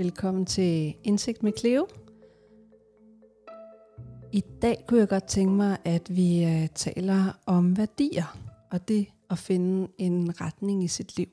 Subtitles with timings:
[0.00, 1.86] Velkommen til Indsigt med Cleo.
[4.32, 8.38] I dag kunne jeg godt tænke mig, at vi øh, taler om værdier
[8.70, 11.28] og det at finde en retning i sit liv.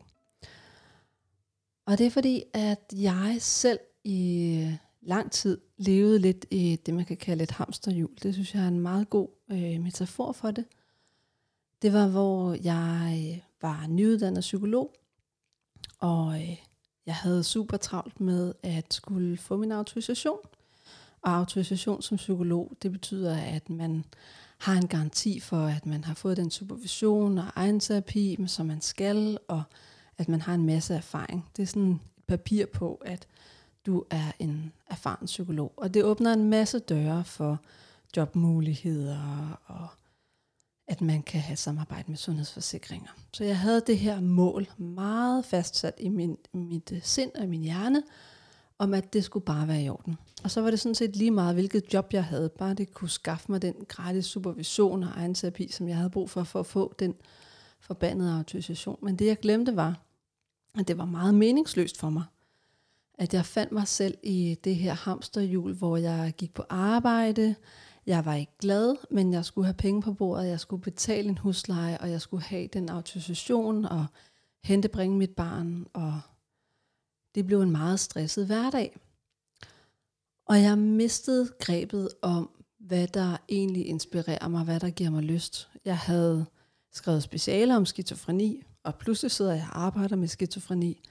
[1.86, 6.94] Og det er fordi, at jeg selv i øh, lang tid levede lidt i det,
[6.94, 8.12] man kan kalde et hamsterhjul.
[8.24, 10.66] Det synes jeg er en meget god øh, metafor for det.
[11.82, 14.94] Det var, hvor jeg øh, var nyuddannet psykolog,
[16.00, 16.67] og øh,
[17.08, 20.40] jeg havde super travlt med at skulle få min autorisation.
[21.22, 24.06] Og autorisation som psykolog, det betyder, at man
[24.58, 28.82] har en garanti for, at man har fået den supervision og egen terapi, som man
[28.82, 29.64] skal, og
[30.18, 31.46] at man har en masse erfaring.
[31.58, 33.28] Det er sådan et papir på, at
[33.86, 35.74] du er en erfaren psykolog.
[35.78, 37.60] Og det åbner en masse døre for
[38.18, 39.20] jobmuligheder
[39.66, 39.88] og
[40.88, 43.10] at man kan have samarbejde med sundhedsforsikringer.
[43.34, 47.48] Så jeg havde det her mål meget fastsat i min, mit øh, sind og i
[47.48, 48.04] min hjerne,
[48.80, 50.18] om at det skulle bare være i orden.
[50.44, 53.10] Og så var det sådan set lige meget, hvilket job jeg havde, bare det kunne
[53.10, 56.66] skaffe mig den gratis supervision og egen terapi, som jeg havde brug for, for at
[56.66, 57.16] få den
[57.80, 58.98] forbandede autorisation.
[59.02, 60.02] Men det jeg glemte var,
[60.80, 62.24] at det var meget meningsløst for mig,
[63.18, 67.56] at jeg fandt mig selv i det her hamsterhjul, hvor jeg gik på arbejde,
[68.08, 71.38] jeg var ikke glad, men jeg skulle have penge på bordet, jeg skulle betale en
[71.38, 74.06] husleje, og jeg skulle have den autorisation og
[74.64, 76.22] hente bringe mit barn, og
[77.36, 78.98] det blev en meget stresset hverdag.
[80.46, 85.70] Og jeg mistede grebet om, hvad der egentlig inspirerer mig, hvad der giver mig lyst.
[85.86, 86.46] Jeg havde
[86.92, 91.02] skrevet speciale om skizofreni, og pludselig sidder jeg og arbejder med skizofreni,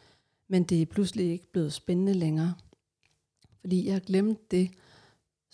[0.48, 2.54] men det er pludselig ikke blevet spændende længere.
[3.60, 4.70] Fordi jeg glemte det,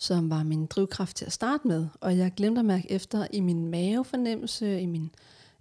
[0.03, 1.87] som var min drivkraft til at starte med.
[2.01, 5.11] Og jeg glemte at mærke efter i min mavefornemmelse, i min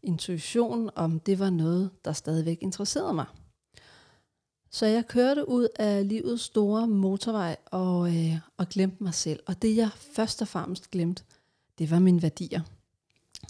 [0.03, 3.27] intuition, om det var noget, der stadigvæk interesserede mig.
[4.71, 9.43] Så jeg kørte ud af livets store motorvej og, øh, og glemte mig selv.
[9.47, 11.25] Og det jeg først og fremmest glemte,
[11.79, 12.61] det var mine værdier.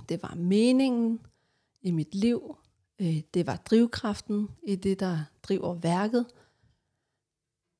[0.08, 1.20] Det var meningen
[1.82, 2.56] i mit liv.
[2.98, 6.26] Øh, det var drivkraften i det, der driver værket.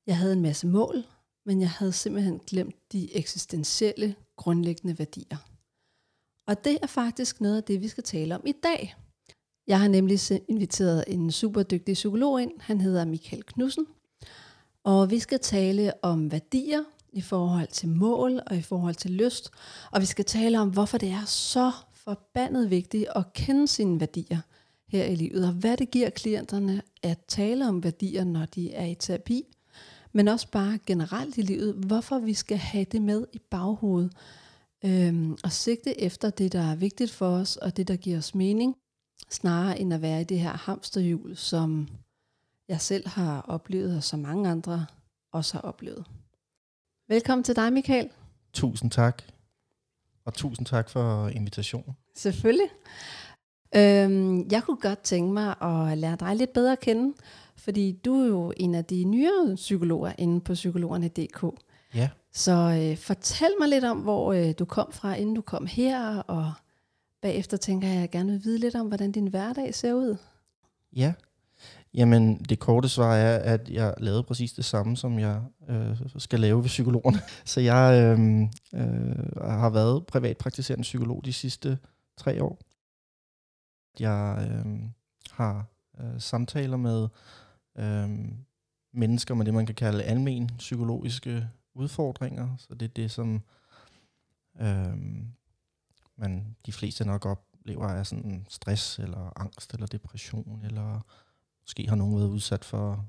[0.07, 1.05] Jeg havde en masse mål,
[1.47, 5.37] men jeg havde simpelthen glemt de eksistentielle, grundlæggende værdier.
[6.47, 8.95] Og det er faktisk noget af det, vi skal tale om i dag.
[9.67, 12.53] Jeg har nemlig inviteret en super dygtig psykolog ind.
[12.61, 13.87] Han hedder Michael Knudsen.
[14.85, 19.51] Og vi skal tale om værdier i forhold til mål og i forhold til lyst.
[19.93, 24.41] Og vi skal tale om, hvorfor det er så forbandet vigtigt at kende sine værdier
[24.89, 28.87] her i livet, og hvad det giver klienterne at tale om værdier, når de er
[28.87, 29.45] i terapi,
[30.13, 34.13] men også bare generelt i livet, hvorfor vi skal have det med i baghovedet,
[34.85, 38.35] øhm, og sigte efter det, der er vigtigt for os, og det, der giver os
[38.35, 38.77] mening,
[39.31, 41.89] snarere end at være i det her hamsterhjul, som
[42.69, 44.87] jeg selv har oplevet, og som mange andre
[45.33, 46.05] også har oplevet.
[47.09, 48.11] Velkommen til dig, Michael.
[48.53, 49.23] Tusind tak.
[50.25, 51.97] Og tusind tak for invitationen.
[52.17, 52.69] Selvfølgelig.
[53.77, 57.15] Øhm, jeg kunne godt tænke mig at lære dig lidt bedre at kende,
[57.65, 61.45] fordi du er jo en af de nyere psykologer inde på psykologerne.dk.
[61.95, 62.09] Ja.
[62.33, 66.17] Så øh, fortæl mig lidt om, hvor øh, du kom fra, inden du kom her,
[66.17, 66.53] og
[67.23, 70.17] bagefter tænker jeg, at jeg gerne vil vide lidt om, hvordan din hverdag ser ud.
[70.97, 71.13] Ja,
[71.95, 76.41] Jamen, det korte svar er, at jeg lavede præcis det samme, som jeg øh, skal
[76.41, 77.19] lave ved psykologerne.
[77.45, 78.43] Så jeg øh,
[78.75, 81.79] øh, har været privatpraktiserende psykolog de sidste
[82.17, 82.59] tre år.
[84.01, 84.81] Jeg øh,
[85.31, 85.67] har
[86.01, 87.09] øh, samtaler med
[87.79, 88.29] øh,
[88.93, 92.57] mennesker med det, man kan kalde almen psykologiske udfordringer.
[92.59, 93.43] Så det er det, som
[94.61, 94.97] øh,
[96.17, 101.01] man de fleste nok oplever er sådan stress, eller angst, eller depression, eller
[101.61, 103.07] måske har nogen været udsat for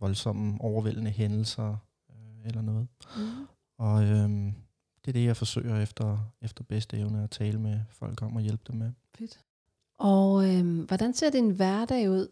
[0.00, 1.76] voldsomme, overvældende hændelser,
[2.10, 2.88] øh, eller noget.
[3.16, 3.46] Mm.
[3.78, 4.52] Og øh,
[5.04, 8.42] det er det, jeg forsøger efter, efter bedste evne at tale med folk om og
[8.42, 8.92] hjælpe dem med.
[9.14, 9.40] Fedt.
[9.98, 12.28] Og øh, hvordan ser din hverdag ud?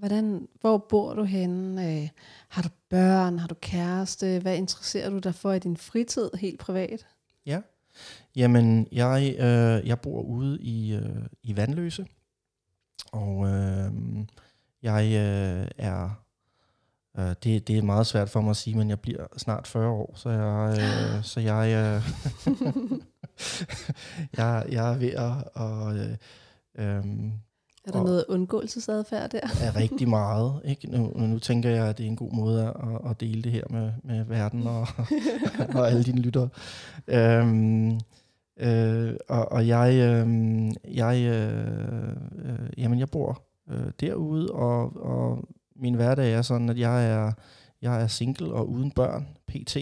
[0.00, 2.02] Hvordan, hvor bor du henne?
[2.02, 2.08] Øh,
[2.48, 3.38] har du børn?
[3.38, 4.38] Har du kæreste?
[4.38, 7.06] Hvad interesserer du dig for i din fritid helt privat?
[7.46, 7.60] Ja,
[8.36, 12.06] jamen jeg, øh, jeg bor ude i, øh, i Vandløse,
[13.12, 13.92] og øh,
[14.82, 16.20] jeg øh, er
[17.18, 19.88] Øh, det, det er meget svært for mig at sige, men jeg bliver snart 40
[19.88, 22.02] år, så jeg, øh, så jeg, øh,
[24.38, 26.16] jeg, jeg er ved at, og, øh,
[26.78, 27.04] øh,
[27.90, 29.40] er der og, noget undgåelsesadfærd der?
[29.40, 30.60] er rigtig meget.
[30.64, 30.90] Ikke?
[30.90, 33.64] Nu, nu tænker jeg, at det er en god måde at, at dele det her
[33.70, 34.86] med, med verden og,
[35.74, 36.48] og alle dine lyttere.
[37.08, 38.00] Øhm,
[38.60, 40.28] øh, og, og jeg, øh,
[40.96, 42.08] jeg, øh,
[42.44, 47.32] øh, jamen jeg bor øh, derude, og, og min hverdag er sådan, at jeg er
[47.82, 49.76] Jeg er single og uden børn, pt.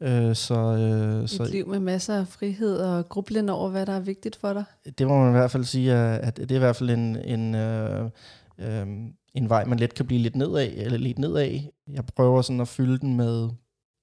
[0.00, 3.92] Øh, så, øh, Et så liv med masser af frihed og grublen over, hvad der
[3.92, 4.64] er vigtigt for dig.
[4.98, 7.16] det må man i hvert fald sige, at at det er i hvert fald en,
[7.16, 8.10] en, øh,
[8.58, 8.86] øh,
[9.34, 11.60] en vej, man let kan blive lidt nedad, eller lidt nedad.
[11.88, 13.48] Jeg prøver sådan at fylde den med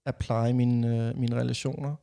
[0.06, 1.96] at pleje mine, øh, mine relationer.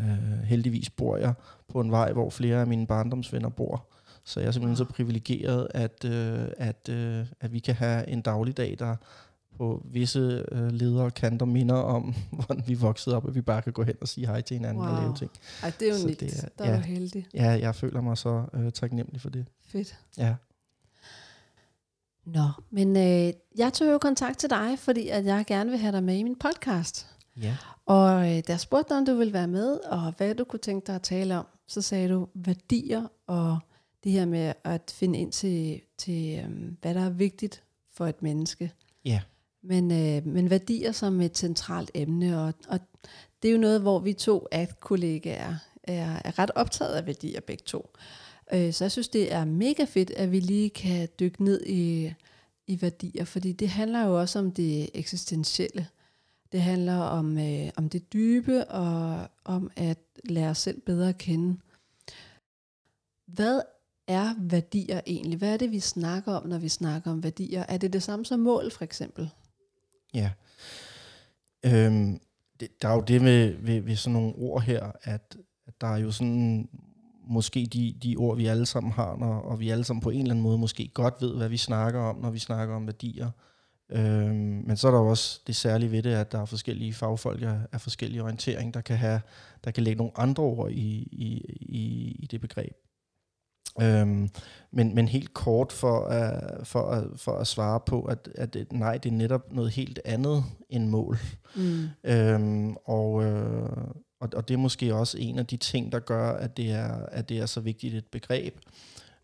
[0.00, 1.34] Øh, heldigvis bor jeg
[1.68, 3.88] på en vej, hvor flere af mine barndomsvenner bor.
[4.24, 8.20] Så jeg er simpelthen så privilegeret, at, øh, at, øh, at vi kan have en
[8.20, 8.96] dagligdag, der
[9.58, 13.72] på visse øh, ledere kanter minder om, hvordan vi voksede op, at vi bare kan
[13.72, 14.94] gå hen og sige hej til hinanden wow.
[14.94, 15.30] og lave ting.
[15.62, 16.20] Ej, det er jo unikt.
[16.20, 16.76] det er- der er ja.
[16.76, 17.26] du heldig.
[17.34, 19.46] Ja, jeg føler mig så øh, taknemmelig for det.
[19.66, 19.96] Fedt.
[20.18, 20.34] Ja.
[22.24, 25.92] Nå, men øh, jeg tog jo kontakt til dig, fordi at jeg gerne vil have
[25.92, 27.06] dig med i min podcast.
[27.42, 27.56] Ja.
[27.86, 30.60] Og øh, da jeg spurgte dig, om du ville være med, og hvad du kunne
[30.60, 33.58] tænke dig at tale om, så sagde du værdier og
[34.04, 37.62] det her med at finde ind til, til øh, hvad der er vigtigt
[37.94, 38.72] for et menneske.
[39.04, 39.20] Ja.
[39.68, 42.80] Men, øh, men værdier som et centralt emne, og, og
[43.42, 47.40] det er jo noget, hvor vi to at kollegaer er, er ret optaget af værdier
[47.40, 47.90] begge to.
[48.52, 52.12] Øh, så jeg synes, det er mega fedt, at vi lige kan dykke ned i,
[52.66, 55.88] i værdier, fordi det handler jo også om det eksistentielle.
[56.52, 61.18] Det handler om, øh, om det dybe og om at lære os selv bedre at
[61.18, 61.56] kende.
[63.26, 63.60] Hvad
[64.06, 65.38] er værdier egentlig?
[65.38, 67.64] Hvad er det, vi snakker om, når vi snakker om værdier?
[67.68, 69.30] Er det det samme som mål, for eksempel?
[70.16, 70.30] Ja.
[71.64, 72.20] Øhm,
[72.60, 75.36] det, der er jo det med, ved, ved sådan nogle ord her, at,
[75.66, 76.68] at der er jo sådan
[77.28, 80.20] måske de, de ord, vi alle sammen har, når, og vi alle sammen på en
[80.20, 83.30] eller anden måde måske godt ved, hvad vi snakker om, når vi snakker om værdier.
[83.90, 86.94] Øhm, men så er der jo også det særlige ved det, at der er forskellige
[86.94, 89.20] fagfolk af, af forskellige orientering, der kan, have,
[89.64, 92.85] der kan lægge nogle andre ord i, i, i, i det begreb.
[93.82, 94.28] Øhm,
[94.72, 98.98] men, men helt kort for at, for at, for at svare på, at, at nej,
[98.98, 101.18] det er netop noget helt andet end mål.
[101.56, 101.88] Mm.
[102.04, 103.88] Øhm, og, øh,
[104.20, 107.06] og, og det er måske også en af de ting, der gør, at det er,
[107.06, 108.54] at det er så vigtigt et begreb.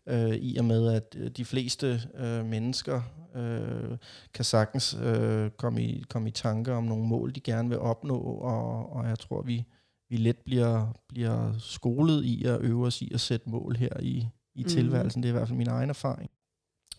[0.09, 3.01] Øh, I og med, at øh, de fleste øh, mennesker
[3.35, 3.97] øh,
[4.33, 8.17] kan sagtens øh, komme, i, komme i tanke om nogle mål, de gerne vil opnå,
[8.21, 9.65] og, og jeg tror, vi,
[10.09, 14.27] vi let bliver, bliver skolet i at øve os i at sætte mål her i,
[14.55, 14.69] i Mhm.
[14.69, 15.23] tilværelsen.
[15.23, 16.31] Det er i hvert fald min egen erfaring.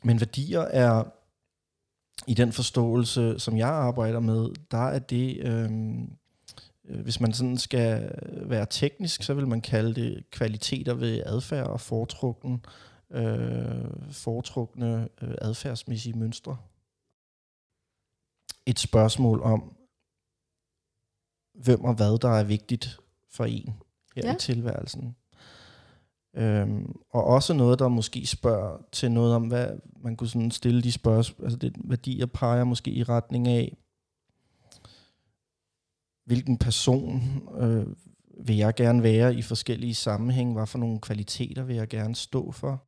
[0.02, 1.04] Men værdier er,
[2.26, 6.16] i den forståelse, som jeg arbejder med, der er det, øhm,
[6.84, 8.18] øh, hvis man sådan skal
[8.48, 12.60] være teknisk, så vil man kalde det kvaliteter ved adfærd og foretrukne,
[13.10, 16.56] øh, foretrukne øh, adfærdsmæssige mønstre.
[18.66, 19.76] Et spørgsmål om,
[21.54, 23.74] hvem og hvad der er vigtigt for en
[24.16, 24.22] her.
[24.26, 24.34] Ja.
[24.34, 25.16] i tilværelsen.
[26.36, 29.68] Øhm, og også noget, der måske spørger til noget om, hvad
[30.02, 33.76] man kunne sådan stille de spørgsmål, altså det, værdier peger måske i retning af,
[36.26, 37.22] hvilken person
[37.60, 37.86] øh,
[38.46, 42.50] vil jeg gerne være i forskellige sammenhæng, hvad for nogle kvaliteter vil jeg gerne stå
[42.50, 42.84] for,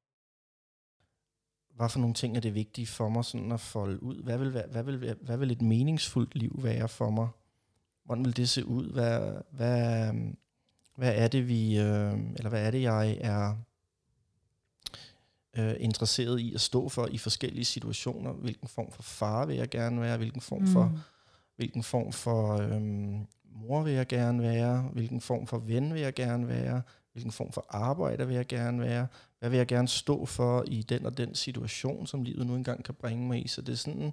[1.76, 4.50] hvad for nogle ting er det vigtige for mig sådan at folde ud, hvad vil,
[4.50, 7.28] hvad vil, hvad vil et meningsfuldt liv være for mig,
[8.04, 10.36] hvordan vil det se ud, hvad, hvad, øhm,
[10.96, 13.56] hvad er det vi, øh, eller hvad er det jeg er
[15.56, 19.68] øh, interesseret i at stå for i forskellige situationer, hvilken form for far vil jeg
[19.68, 20.66] gerne være, hvilken form Mm.
[20.66, 20.98] for
[21.56, 26.14] hvilken form for øhm, mor vil jeg gerne være, hvilken form for ven vil jeg
[26.14, 26.82] gerne være,
[27.12, 29.06] hvilken form for arbejder vil jeg gerne være,
[29.38, 32.84] hvad vil jeg gerne stå for i den og den situation, som livet nu engang
[32.84, 33.48] kan bringe mig i.
[33.48, 34.12] Så det er sådan,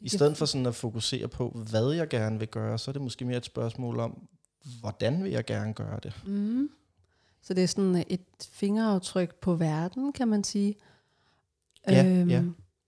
[0.00, 3.02] i stedet for sådan at fokusere på, hvad jeg gerne vil gøre, så er det
[3.02, 4.28] måske mere et spørgsmål om,
[4.80, 6.22] hvordan vil jeg gerne gøre det.
[6.26, 6.70] Mm.
[7.42, 10.74] Så det er sådan et fingeraftryk på verden, kan man sige.
[11.88, 12.42] Ja, ja.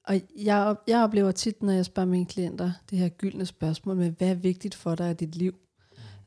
[0.05, 4.11] Og jeg, jeg oplever tit, når jeg spørger mine klienter, det her gyldne spørgsmål med,
[4.11, 5.55] hvad er vigtigt for dig i dit liv?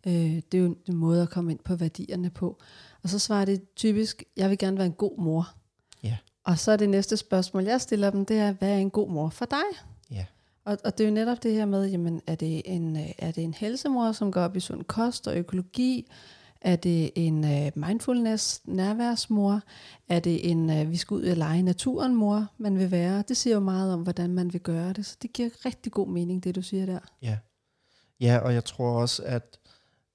[0.07, 2.61] Øh, det er jo en måde at komme ind på værdierne på.
[3.03, 5.49] Og så svarer det typisk, jeg vil gerne være en god mor.
[6.03, 6.17] Ja.
[6.43, 9.09] Og så er det næste spørgsmål, jeg stiller dem, det er, hvad er en god
[9.09, 9.63] mor for dig?
[10.65, 13.31] Og, og det er jo netop det her med, jamen, er det en, øh, er
[13.31, 16.11] det en helsemor, som går op i sund kost og økologi?
[16.61, 19.61] Er det en uh, mindfulness nærværsmor?
[20.09, 23.23] Er det en, uh, vi skal ud og lege naturen mor, man vil være?
[23.27, 25.05] Det siger jo meget om, hvordan man vil gøre det.
[25.05, 26.99] Så det giver rigtig god mening, det du siger der.
[27.21, 27.37] Ja,
[28.19, 29.59] ja og jeg tror også, at,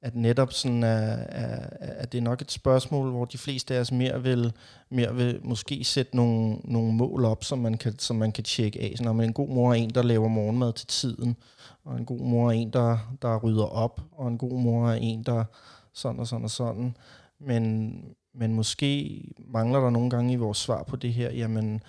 [0.02, 3.80] at netop sådan er, er, at det er nok et spørgsmål, hvor de fleste af
[3.80, 4.52] os mere vil,
[4.90, 8.80] mere vil måske sætte nogle, nogle mål op, som man kan, som man kan tjekke
[8.80, 8.94] af.
[8.96, 11.36] Sådan, en god mor er en, der laver morgenmad til tiden,
[11.84, 14.94] og en god mor er en, der, der rydder op, og en god mor er
[14.94, 15.44] en, der
[15.92, 16.96] sådan og sådan og sådan.
[17.40, 17.92] Men,
[18.34, 21.82] men måske mangler der nogle gange i vores svar på det her, jamen,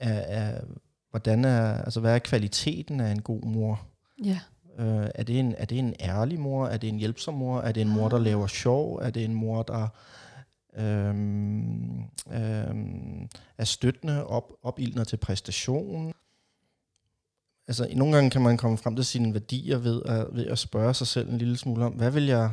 [0.00, 0.60] er, er,
[1.10, 3.80] hvordan er, altså, hvad er kvaliteten af en god mor?
[4.24, 4.40] Ja.
[4.78, 6.66] Øh, er, det en, er det en ærlig mor?
[6.66, 7.60] Er det en hjælpsom mor?
[7.60, 8.96] Er det en mor, der laver sjov?
[8.96, 9.88] Er det en mor, der
[10.76, 13.28] øhm, øhm,
[13.58, 16.12] er støttende, op, opildner til præstation?
[17.68, 20.94] Altså, nogle gange kan man komme frem til sine værdier ved at, ved at spørge
[20.94, 22.50] sig selv en lille smule om, hvad vil jeg,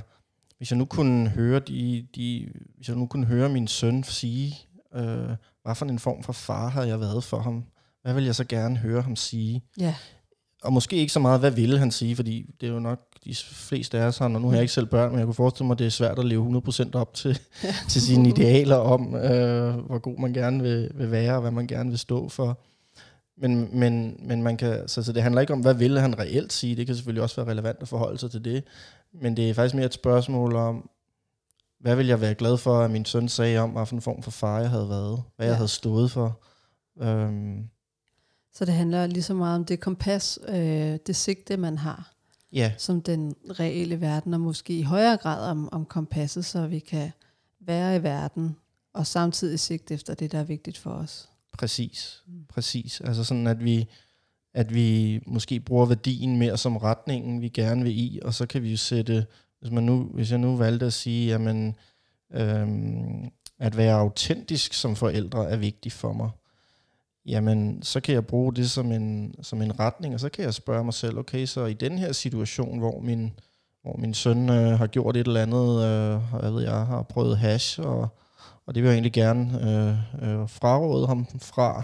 [0.57, 4.57] hvis jeg nu kunne høre, de, de, hvis jeg nu kunne høre min søn sige,
[4.93, 5.29] øh,
[5.63, 7.65] hvad for en form for far har jeg været for ham?
[8.01, 9.63] Hvad vil jeg så gerne høre ham sige?
[9.79, 9.95] Ja.
[10.63, 13.35] Og måske ikke så meget, hvad ville han sige, fordi det er jo nok de
[13.35, 15.67] fleste af os har, og nu har jeg ikke selv børn, men jeg kunne forestille
[15.67, 17.39] mig, at det er svært at leve 100% op til,
[17.89, 21.67] til sine idealer om, øh, hvor god man gerne vil, vil være, og hvad man
[21.67, 22.59] gerne vil stå for.
[23.37, 26.53] Men, men, men man kan, så, så det handler ikke om, hvad ville han reelt
[26.53, 28.63] sige, det kan selvfølgelig også være relevant at forholde sig til det,
[29.21, 30.89] men det er faktisk mere et spørgsmål om,
[31.79, 34.59] hvad vil jeg være glad for, at min søn sagde om, hvilken form for far
[34.59, 35.49] jeg havde været, hvad ja.
[35.49, 36.39] jeg havde stået for.
[37.01, 37.69] Øhm,
[38.53, 42.13] så det handler lige så meget om det kompas, øh, det sigte, man har,
[42.53, 42.73] ja.
[42.77, 47.11] som den reelle verden, og måske i højere grad om, om kompasset, så vi kan
[47.59, 48.55] være i verden,
[48.93, 51.29] og samtidig sigte efter det, der er vigtigt for os.
[51.53, 52.45] Præcis, mm.
[52.49, 53.01] præcis.
[53.01, 53.87] Altså sådan, at vi,
[54.53, 58.63] at vi måske bruger værdien mere som retningen, vi gerne vil i, og så kan
[58.63, 59.25] vi jo sætte,
[59.59, 61.75] hvis, man nu, hvis jeg nu valgte at sige, jamen,
[62.33, 66.29] øhm, at være autentisk som forældre er vigtigt for mig,
[67.25, 70.53] jamen så kan jeg bruge det som en, som en retning, og så kan jeg
[70.53, 73.31] spørge mig selv, okay, så i den her situation, hvor min,
[73.81, 77.37] hvor min søn øh, har gjort et eller andet, øh, jeg ved jeg, har prøvet
[77.37, 78.07] hash, og,
[78.65, 79.41] og det vil jeg egentlig gerne
[80.21, 81.83] øh, øh, fraråde ham fra,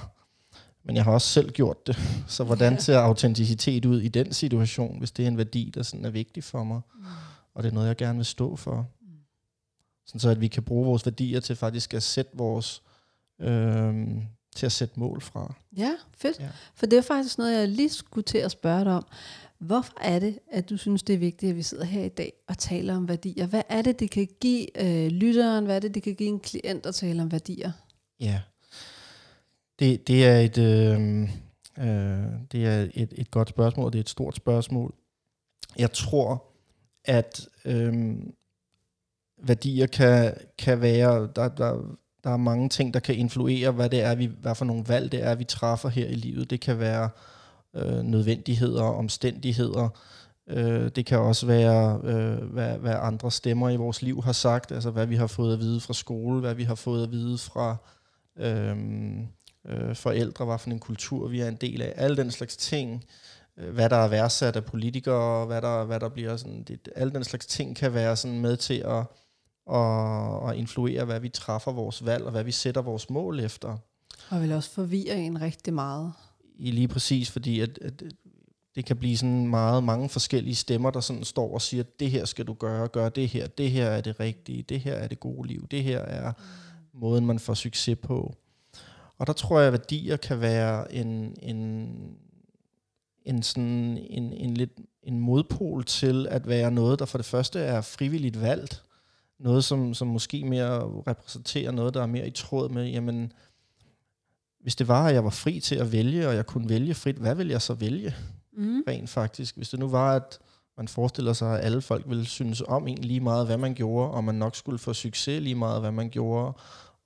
[0.83, 1.97] men jeg har også selv gjort det.
[2.27, 6.05] Så hvordan ser autenticitet ud i den situation, hvis det er en værdi, der sådan
[6.05, 7.05] er vigtig for mig, mm.
[7.53, 8.87] og det er noget, jeg gerne vil stå for.
[9.01, 9.07] Mm.
[10.05, 12.81] Sådan så at vi kan bruge vores værdier til faktisk at sætte vores...
[13.41, 13.93] Øh,
[14.57, 15.53] til at sætte mål fra.
[15.77, 16.39] Ja, fedt.
[16.39, 16.49] Ja.
[16.75, 19.05] For det er faktisk noget, jeg lige skulle til at spørge dig om.
[19.59, 22.33] Hvorfor er det, at du synes, det er vigtigt, at vi sidder her i dag
[22.47, 23.47] og taler om værdier?
[23.47, 25.65] Hvad er det, det kan give øh, lytteren?
[25.65, 27.71] Hvad er det, det kan give en klient at tale om værdier?
[28.19, 28.41] Ja,
[29.79, 30.57] det, det er et...
[30.57, 31.21] Øh,
[31.77, 34.95] øh, det er et, et godt spørgsmål, det er et stort spørgsmål.
[35.77, 36.43] Jeg tror,
[37.05, 38.15] at øh,
[39.43, 41.29] værdier kan, kan være...
[41.35, 41.97] Der, der,
[42.27, 45.11] der er mange ting, der kan influere, hvad det er, vi, hvad for nogle valg
[45.11, 46.49] det er, vi træffer her i livet.
[46.49, 47.09] Det kan være
[47.75, 49.89] øh, nødvendigheder, omstændigheder.
[50.49, 54.71] Øh, det kan også være, øh, hvad, hvad andre stemmer i vores liv har sagt,
[54.71, 57.37] altså hvad vi har fået at vide fra skole, hvad vi har fået at vide
[57.37, 57.75] fra
[58.37, 58.77] øh,
[59.67, 61.93] øh, forældre, hvad for en kultur vi er en del af.
[61.95, 63.05] Alle den slags ting,
[63.57, 67.13] øh, hvad der er værdsat af politikere, hvad der, hvad der bliver sådan, det, alle
[67.13, 69.03] den slags ting kan være sådan med til at
[69.67, 73.77] og, og influere, hvad vi træffer vores valg, og hvad vi sætter vores mål efter.
[74.29, 76.13] Og vil også forvirre en rigtig meget.
[76.55, 78.03] I lige præcis, fordi at, at
[78.75, 82.25] det kan blive sådan meget mange forskellige stemmer, der sådan står og siger, det her
[82.25, 85.19] skal du gøre, gør det her, det her er det rigtige, det her er det
[85.19, 86.99] gode liv, det her er mm.
[86.99, 88.35] måden, man får succes på.
[89.17, 91.89] Og der tror jeg, at værdier kan være en, en,
[93.25, 94.71] en, sådan, en, en, lidt,
[95.03, 98.83] en modpol til at være noget, der for det første er frivilligt valgt,
[99.39, 103.33] noget, som, som måske mere repræsenterer noget, der er mere i tråd med, jamen,
[104.61, 107.15] hvis det var, at jeg var fri til at vælge, og jeg kunne vælge frit,
[107.15, 108.15] hvad vil jeg så vælge?
[108.53, 108.83] Mm.
[108.87, 109.55] Rent faktisk.
[109.55, 110.39] Hvis det nu var, at
[110.77, 114.11] man forestiller sig, at alle folk ville synes om en lige meget, hvad man gjorde,
[114.11, 116.53] og man nok skulle få succes lige meget, hvad man gjorde,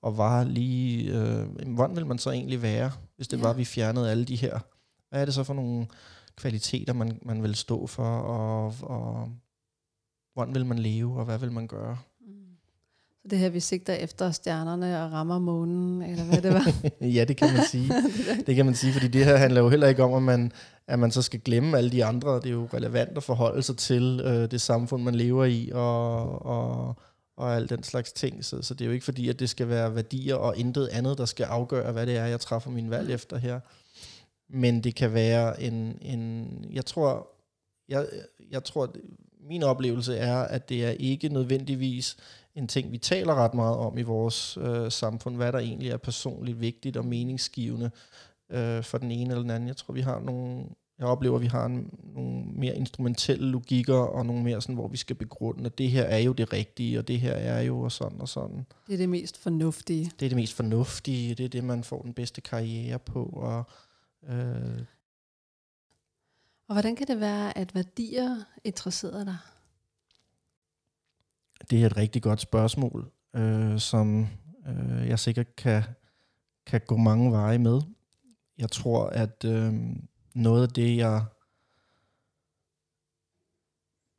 [0.02, 3.42] og var lige, øh, hvordan vil man så egentlig være, hvis det ja.
[3.42, 4.58] var, at vi fjernede alle de her?
[5.08, 5.86] Hvad er det så for nogle
[6.36, 9.28] kvaliteter, man, man vil stå for, og, og
[10.34, 11.98] hvordan vil man leve, og hvad vil man gøre?
[13.22, 16.74] Så det her, vi sigter efter stjernerne og rammer månen, eller hvad det var?
[17.16, 17.92] ja, det kan man sige.
[18.46, 20.52] det kan man sige, fordi det her handler jo heller ikke om, at man,
[20.86, 22.36] at man så skal glemme alle de andre.
[22.36, 26.46] Det er jo relevant at forholde sig til øh, det samfund, man lever i, og,
[26.46, 26.96] og,
[27.36, 28.44] og alt den slags ting.
[28.44, 31.18] Så, så det er jo ikke fordi, at det skal være værdier og intet andet,
[31.18, 33.60] der skal afgøre, hvad det er, jeg træffer min valg efter her.
[34.48, 35.98] Men det kan være en...
[36.00, 37.28] en jeg tror,
[37.88, 38.06] jeg,
[38.50, 38.94] jeg tror,
[39.48, 42.16] min oplevelse er, at det er ikke nødvendigvis
[42.54, 45.96] en ting, vi taler ret meget om i vores øh, samfund, hvad der egentlig er
[45.96, 47.90] personligt vigtigt og meningsgivende
[48.50, 49.68] øh, for den ene eller den anden.
[49.68, 50.64] Jeg tror, vi har nogle,
[50.98, 54.88] jeg oplever, at vi har en, nogle mere instrumentelle logikker, og nogle mere sådan, hvor
[54.88, 57.80] vi skal begrunde, at det her er jo det rigtige, og det her er jo
[57.80, 58.66] og sådan og sådan.
[58.86, 60.04] Det er det mest fornuftige.
[60.20, 63.64] Det er det mest fornuftige, det er det, man får den bedste karriere på, og
[64.28, 64.84] øh,
[66.72, 69.36] og hvordan kan det være, at værdier interesserer dig?
[71.70, 74.26] Det er et rigtig godt spørgsmål, øh, som
[74.66, 75.82] øh, jeg sikkert kan,
[76.66, 77.80] kan gå mange veje med.
[78.58, 79.74] jeg tror, at øh,
[80.34, 81.24] noget af det, jeg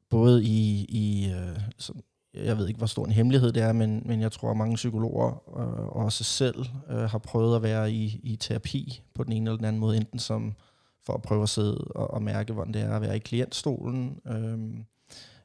[0.09, 4.01] både i, i øh, sådan, jeg ved ikke, hvor stor en hemmelighed det er, men,
[4.05, 8.19] men jeg tror, at mange psykologer øh, også selv øh, har prøvet at være i,
[8.23, 10.55] i terapi på den ene eller den anden måde, enten som
[11.05, 14.19] for at prøve at sidde og, og mærke, hvordan det er at være i klientstolen,
[14.27, 14.85] øhm,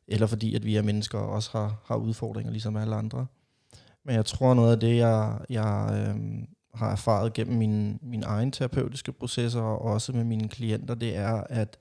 [0.08, 3.26] eller fordi, at vi er mennesker og også har, har udfordringer, ligesom alle andre.
[4.04, 8.50] Men jeg tror, noget af det, jeg, jeg øhm, har erfaret gennem mine, mine egne
[8.50, 11.78] terapeutiske processer, og også med mine klienter, det er, at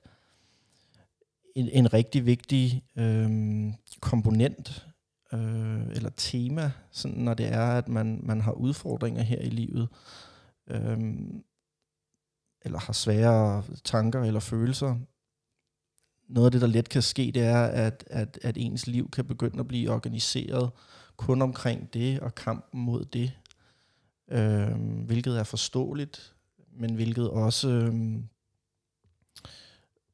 [1.54, 4.86] en, en rigtig vigtig øhm, komponent
[5.32, 9.88] øh, eller tema, sådan når det er, at man, man har udfordringer her i livet,
[10.70, 11.42] øhm,
[12.62, 14.96] eller har svære tanker eller følelser,
[16.28, 19.24] noget af det, der let kan ske, det er, at, at, at ens liv kan
[19.24, 20.70] begynde at blive organiseret
[21.16, 23.32] kun omkring det og kampen mod det.
[24.30, 24.70] Øh,
[25.06, 26.34] hvilket er forståeligt,
[26.76, 27.94] men hvilket også øh,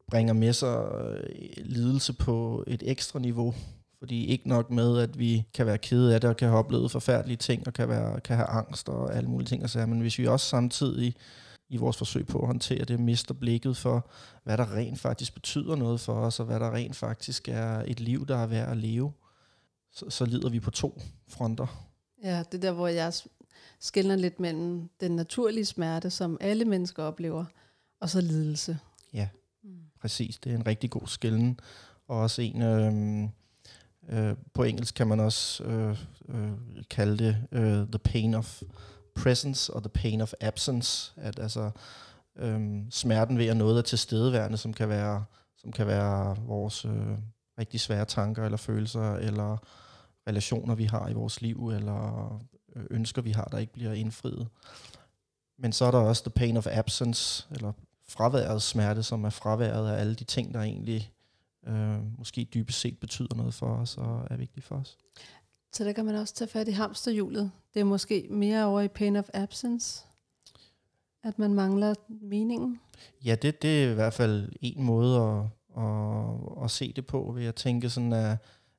[0.06, 3.54] bringer med sig øh, lidelse på et ekstra niveau.
[3.98, 6.90] Fordi ikke nok med, at vi kan være kede af det og kan have oplevet
[6.90, 9.62] forfærdelige ting og kan, være, kan have angst og alle mulige ting.
[9.62, 11.14] Og men hvis vi også samtidig
[11.74, 14.10] i vores forsøg på at håndtere det, mister blikket for,
[14.44, 18.00] hvad der rent faktisk betyder noget for os, og hvad der rent faktisk er et
[18.00, 19.12] liv, der er værd at leve,
[19.92, 21.86] så, så lider vi på to fronter.
[22.22, 23.12] Ja, det er der, hvor jeg
[23.80, 27.44] skældner lidt mellem den naturlige smerte, som alle mennesker oplever,
[28.00, 28.78] og så lidelse.
[29.12, 29.28] Ja,
[29.62, 29.70] mm.
[30.00, 30.38] præcis.
[30.38, 31.60] Det er en rigtig god skælden.
[32.08, 33.28] Og også en, øh,
[34.08, 36.52] øh, på engelsk kan man også øh, øh,
[36.90, 38.62] kalde det øh, the pain of
[39.14, 41.12] presence og the pain of absence.
[41.16, 41.70] At altså
[42.36, 45.24] øhm, smerten ved at noget er tilstedeværende, som kan være,
[45.56, 47.18] som kan være vores øh,
[47.58, 49.56] rigtig svære tanker eller følelser, eller
[50.28, 52.32] relationer, vi har i vores liv, eller
[52.76, 54.48] øh, ønsker, vi har, der ikke bliver indfriet.
[55.58, 57.72] Men så er der også the pain of absence, eller
[58.08, 61.12] fraværet smerte, som er fraværet af alle de ting, der egentlig
[61.66, 64.98] øh, måske dybest set betyder noget for os og er vigtigt for os.
[65.74, 67.50] Så der kan man også tage fat i hamsterhjulet.
[67.74, 70.04] Det er måske mere over i pain of absence,
[71.22, 72.80] at man mangler meningen.
[73.24, 75.44] Ja, det, det er i hvert fald en måde at,
[75.84, 78.36] at, at se det på, ved at tænke sådan, at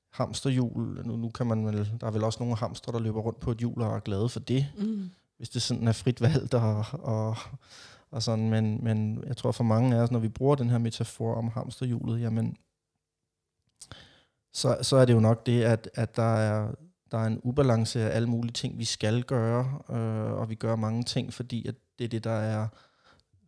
[0.09, 3.39] hamsterhjul, nu, nu kan man vel, der er vel også nogle hamster, der løber rundt
[3.39, 5.09] på et hjul og er glade for det, mm.
[5.37, 7.35] hvis det sådan er frit valgt og, og,
[8.11, 10.77] og sådan, men, men jeg tror for mange af os, når vi bruger den her
[10.77, 12.57] metafor om hamsterhjulet, jamen,
[14.53, 16.71] så, så er det jo nok det, at, at der, er,
[17.11, 20.75] der er en ubalance af alle mulige ting, vi skal gøre, øh, og vi gør
[20.75, 22.67] mange ting, fordi at det er det, der er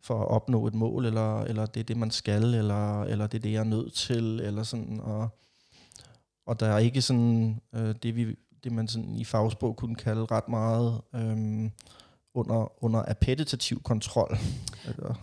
[0.02, 3.38] for at opnå et mål, eller, eller det er det, man skal, eller, eller det
[3.38, 5.28] er det, jeg er nødt til, eller sådan, og,
[6.46, 10.24] og der er ikke sådan øh, det, vi, det, man sådan i fagsprog kunne kalde
[10.24, 11.70] ret meget øh,
[12.34, 14.38] under, under appetitiv kontrol.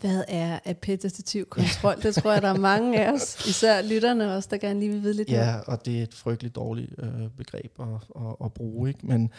[0.02, 2.02] Hvad er appetitiv kontrol?
[2.02, 5.04] Det tror jeg, der er mange af os, især lytterne også, der gerne lige vil
[5.04, 8.90] vide lidt Ja, og det er et frygteligt dårligt øh, begreb at, at, at bruge.
[8.90, 9.08] Ikke?
[9.08, 9.32] Men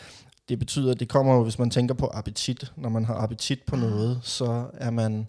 [0.48, 2.72] det betyder, at det kommer jo, hvis man tænker på appetit.
[2.76, 5.26] Når man har appetit på noget, så er man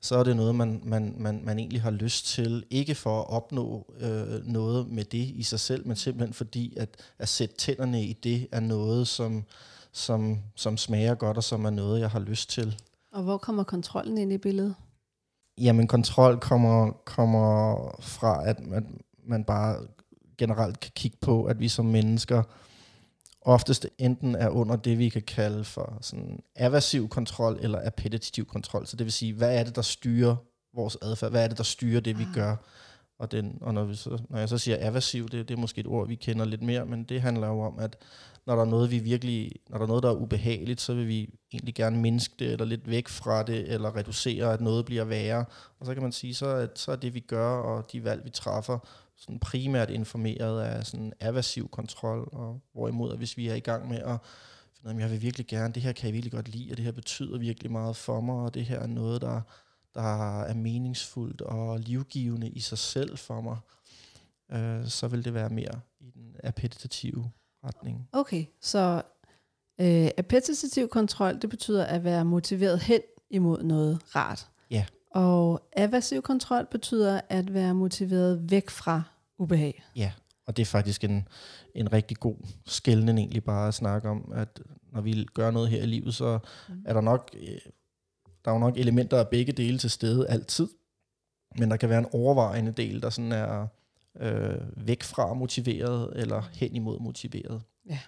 [0.00, 3.30] så er det noget, man, man, man, man egentlig har lyst til, ikke for at
[3.30, 8.02] opnå øh, noget med det i sig selv, men simpelthen fordi, at, at sætte tænderne
[8.02, 9.44] i det er noget, som,
[9.92, 12.80] som, som smager godt, og som er noget, jeg har lyst til.
[13.12, 14.74] Og hvor kommer kontrollen ind i billedet?
[15.58, 19.86] Jamen, kontrol kommer, kommer fra, at man, man bare
[20.38, 22.42] generelt kan kigge på, at vi som mennesker
[23.40, 28.86] oftest enten er under det, vi kan kalde for sådan aversiv kontrol eller appetitiv kontrol.
[28.86, 30.36] Så det vil sige, hvad er det, der styrer
[30.74, 31.30] vores adfærd?
[31.30, 32.34] Hvad er det, der styrer det, vi ah.
[32.34, 32.56] gør?
[33.18, 35.80] Og, den, og når, vi så, når jeg så siger aversiv, det, det er måske
[35.80, 37.96] et ord, vi kender lidt mere, men det handler jo om, at
[38.46, 41.08] når der er noget, vi virkelig, når der er noget, der er ubehageligt, så vil
[41.08, 45.04] vi egentlig gerne mindske det, eller lidt væk fra det, eller reducere, at noget bliver
[45.04, 45.44] værre.
[45.80, 48.24] Og så kan man sige, så, at, så er det, vi gør, og de valg,
[48.24, 48.78] vi træffer,
[49.16, 53.88] sådan primært informeret af sådan aversiv kontrol, og hvorimod, at hvis vi er i gang
[53.88, 54.18] med at
[54.82, 56.92] finde jeg vil virkelig gerne, det her kan jeg virkelig godt lide, og det her
[56.92, 59.40] betyder virkelig meget for mig, og det her er noget, der,
[59.98, 63.58] der er meningsfuldt og livgivende i sig selv for mig,
[64.52, 67.30] øh, så vil det være mere i den appetitive
[67.64, 68.08] retning.
[68.12, 69.02] Okay, så
[69.80, 74.48] øh, appetitiv kontrol, det betyder at være motiveret hen imod noget rart.
[74.70, 74.86] Ja.
[75.10, 79.02] Og aversiv kontrol betyder at være motiveret væk fra
[79.38, 79.82] ubehag.
[79.96, 80.12] Ja,
[80.46, 81.28] og det er faktisk en,
[81.74, 84.60] en rigtig god skældning egentlig bare at snakke om, at
[84.92, 86.82] når vi gør noget her i livet, så mm.
[86.86, 87.58] er der nok, øh,
[88.48, 90.68] der er jo nok elementer af begge dele til stede altid,
[91.58, 93.66] men der kan være en overvejende del, der sådan er
[94.20, 97.62] øh, væk fra motiveret eller hen imod motiveret.
[97.88, 97.98] Ja,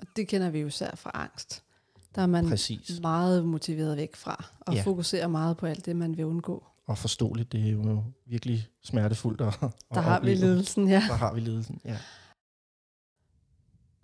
[0.00, 1.62] og det kender vi jo især fra angst.
[2.14, 3.00] Der er man Præcis.
[3.00, 4.82] meget motiveret væk fra, og Ja.
[4.82, 6.66] fokuserer meget på alt det, man vil undgå.
[6.86, 10.36] Og forståeligt, det er jo virkelig smertefuldt at, at Der har vi opleve.
[10.36, 11.02] ledelsen, ja.
[11.08, 11.98] Der har vi ledelsen, ja.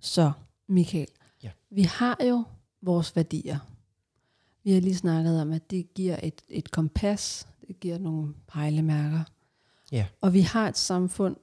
[0.01, 0.33] Så,
[0.69, 1.09] Michael,
[1.43, 1.51] Ja.
[1.71, 2.45] vi har jo
[2.83, 3.59] vores værdier.
[4.65, 9.21] Vi har lige snakket om, at det giver et, et kompas, det giver nogle pejlemærker.
[9.93, 10.07] Ja.
[10.21, 11.37] Og vi har et samfund,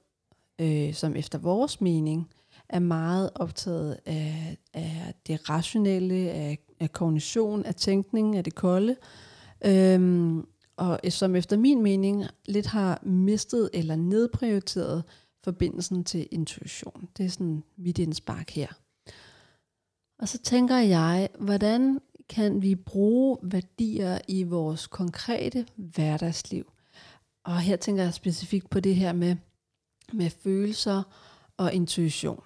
[0.58, 2.28] øh, som efter vores mening
[2.68, 8.96] er meget optaget af, af det rationelle, af, af kognition, af tænkning, af det kolde.
[9.64, 15.04] Øhm, og som efter min mening lidt har mistet eller nedprioriteret
[15.44, 17.08] forbindelsen til intuition.
[17.16, 18.68] Det er sådan mit indspark her.
[20.18, 26.72] Og så tænker jeg, hvordan kan vi bruge værdier i vores konkrete hverdagsliv?
[27.44, 29.36] Og her tænker jeg specifikt på det her med,
[30.12, 31.02] med følelser
[31.56, 32.42] og intuition.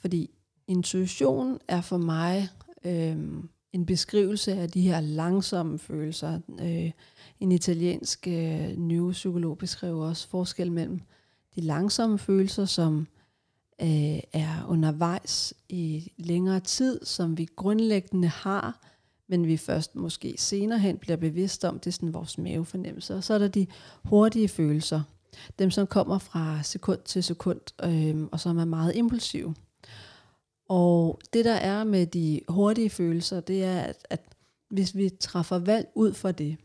[0.00, 0.30] Fordi
[0.66, 2.48] intuition er for mig
[2.84, 3.16] øh,
[3.72, 6.40] en beskrivelse af de her langsomme følelser.
[6.60, 6.90] Øh,
[7.40, 11.00] en italiensk øh, neuropsykolog beskriver også forskel mellem
[11.54, 13.06] de langsomme følelser, som
[13.82, 18.91] øh, er undervejs i længere tid, som vi grundlæggende har,
[19.32, 23.14] men vi først måske senere hen bliver bevidst om, det er sådan vores mavefornemmelse.
[23.14, 23.66] Og så er der de
[24.04, 25.02] hurtige følelser,
[25.58, 29.54] dem som kommer fra sekund til sekund, øh, og som er meget impulsive.
[30.68, 34.20] Og det der er med de hurtige følelser, det er, at, at
[34.70, 36.56] hvis vi træffer valg ud fra det,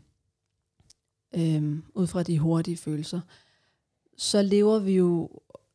[1.35, 3.21] øh, ud fra de hurtige følelser,
[4.17, 5.29] så lever vi jo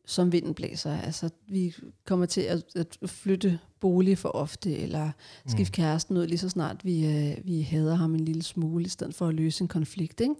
[0.07, 1.01] som vinden blæser.
[1.01, 1.75] Altså, vi
[2.07, 5.11] kommer til at, at flytte bolig for ofte, eller
[5.47, 8.89] skifte kæresten ud lige så snart vi, øh, vi hader ham en lille smule, i
[8.89, 10.21] stedet for at løse en konflikt.
[10.21, 10.35] Ikke?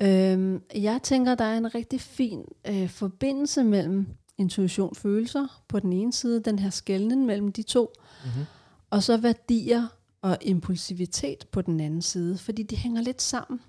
[0.00, 0.32] Ja.
[0.32, 4.06] Øhm, jeg tænker, der er en rigtig fin øh, forbindelse mellem
[4.38, 7.90] intuition følelser på den ene side, den her skældning mellem de to,
[8.24, 8.44] Mm-hmm.
[8.90, 9.86] og så værdier
[10.22, 13.60] og impulsivitet på den anden side, fordi de hænger lidt sammen.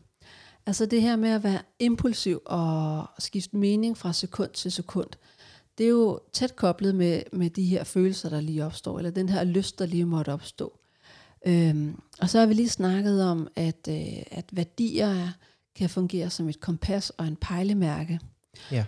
[0.65, 5.10] Altså det her med at være impulsiv og skifte mening fra sekund til sekund,
[5.78, 9.30] det er jo tæt koblet med, med de her følelser, der lige opstår, eller den
[9.30, 10.80] her lyst, der lige måtte opstå.
[11.47, 15.30] Øhm, og så har vi lige snakket om, at, øh, at værdier er,
[15.75, 18.19] kan fungere som et kompas og en pejlemærke.
[18.71, 18.86] Ja.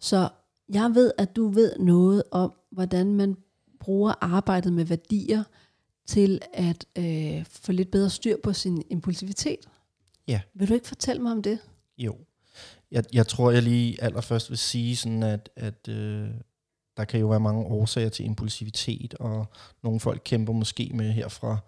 [0.00, 0.28] Så
[0.68, 3.36] jeg ved, at du ved noget om, hvordan man
[3.80, 5.44] bruger arbejdet med værdier
[6.06, 9.68] til at øh, få lidt bedre styr på sin impulsivitet.
[10.30, 10.40] Ja.
[10.54, 11.58] Vil du ikke fortælle mig om det?
[11.98, 12.16] Jo.
[12.90, 16.28] Jeg, jeg tror, jeg lige allerførst vil sige sådan, at, at øh,
[16.96, 19.46] der kan jo være mange årsager til impulsivitet, og
[19.82, 21.58] nogle folk kæmper måske med her fra,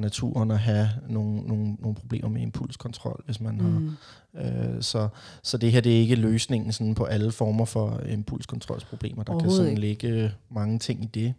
[0.00, 3.96] naturen at have nogle, nogle, nogle problemer med impulskontrol, hvis man har Mm.
[4.40, 5.08] Øh, så,
[5.42, 9.22] så det her det er ikke løsningen sådan på alle former for impulskontrolsproblemer.
[9.22, 9.80] Der kan sådan ikke.
[9.80, 11.34] ligge mange ting i det.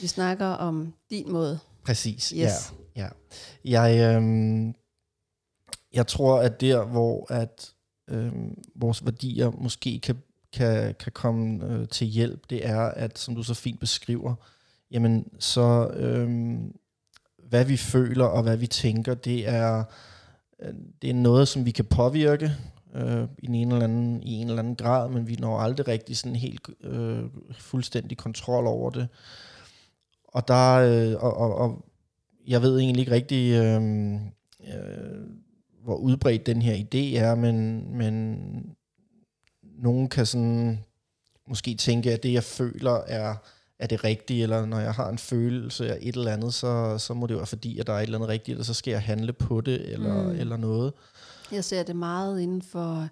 [0.00, 1.58] Vi snakker om din måde.
[1.84, 2.74] Præcis, Yes.
[2.96, 3.02] ja.
[3.02, 3.08] ja.
[3.64, 4.74] Jeg, øhm,
[5.96, 7.72] jeg tror, at der, hvor at
[8.08, 8.32] øh,
[8.74, 10.16] vores værdier måske kan,
[10.52, 14.34] kan, kan komme øh, til hjælp, det er, at som du så fint beskriver,
[14.90, 16.56] jamen så øh,
[17.48, 19.84] hvad vi føler og hvad vi tænker, det er,
[20.62, 22.52] øh, det er noget, som vi kan påvirke
[22.94, 26.16] øh, i, en eller anden, i en eller anden grad, men vi når aldrig rigtig
[26.16, 29.08] sådan helt øh, fuldstændig kontrol over det.
[30.24, 31.84] Og der øh, og, og, og
[32.46, 34.20] jeg ved egentlig ikke rigtig, øhm, øh,
[34.74, 35.45] øh,
[35.86, 38.36] hvor udbredt den her idé er, men, men
[39.62, 40.84] nogen kan sådan
[41.48, 43.34] måske tænke, at det jeg føler er,
[43.78, 47.14] er det rigtige, eller når jeg har en følelse af et eller andet, så, så
[47.14, 49.02] må det være fordi, at der er et eller andet rigtigt, eller så skal jeg
[49.02, 50.30] handle på det, eller, Mm.
[50.30, 50.92] eller noget.
[51.52, 53.08] Jeg ser det meget inden for,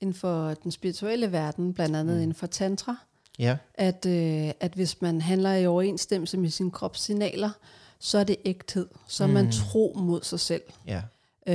[0.00, 2.22] inden for den spirituelle verden, blandt andet mm.
[2.22, 2.96] inden for tantra,
[3.38, 7.50] Ja, at, øh, at hvis man handler i overensstemmelse med sine kropssignaler,
[7.98, 8.88] så er det ægthed.
[9.08, 9.50] Så er man Mm.
[9.50, 10.62] tro mod sig selv.
[10.86, 11.02] ja,
[11.46, 11.54] Øh,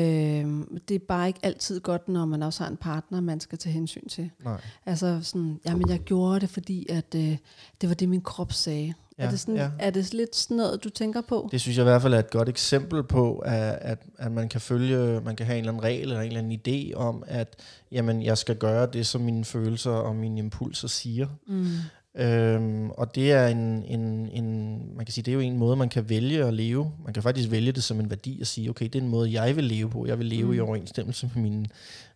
[0.88, 3.74] det er bare ikke altid godt, når man også har en partner, man skal tage
[3.74, 4.30] hensyn til.
[4.44, 4.62] nej.
[4.86, 7.38] Altså sådan, jamen jeg gjorde det, fordi at, øh,
[7.82, 8.94] det var det, min krop sagde.
[9.20, 9.70] Ja, er, det sådan, ja.
[9.80, 11.50] er det lidt sådan noget, du tænker på?
[11.52, 14.50] Det synes jeg i hvert fald er et godt eksempel på, at, at, at man
[14.50, 17.24] kan følge, man kan have en eller anden regel eller en eller anden idé om,
[17.28, 17.56] at
[17.92, 21.28] jamen, jeg skal gøre det, som mine følelser og mine impulser siger.
[21.48, 21.66] Mm.
[22.20, 25.76] Øhm, og det er en, en, en, man kan sige, det er jo en måde,
[25.76, 26.92] man kan vælge at leve.
[27.06, 29.42] Man kan faktisk vælge det som en værdi og sige, okay, det er en måde,
[29.42, 30.06] jeg vil leve på.
[30.06, 30.54] Jeg vil leve mm.
[30.54, 30.64] i Mm.
[30.68, 31.66] overensstemmelse med mine,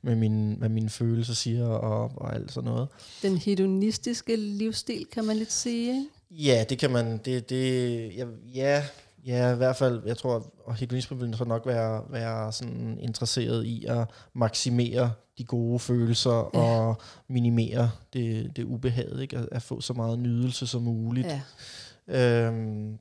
[0.02, 2.88] med mine, hvad mine følelser siger og, og alt sådan noget.
[3.22, 5.90] Den hedonistiske livsstil, kan man lidt sige.
[5.90, 6.06] Ikke?
[6.32, 8.84] Ja, det kan man, det, det, ja, ja,
[9.26, 13.66] ja, i hvert fald, jeg tror, og hedonisme vil så nok være, være sådan interesseret
[13.66, 16.60] i at maksimere de gode følelser Ja.
[16.60, 19.38] og minimere det, det ubehag, ikke?
[19.38, 21.28] At, at få så meget nydelse som muligt.
[22.08, 22.48] Ja.
[22.48, 22.98] Øhm,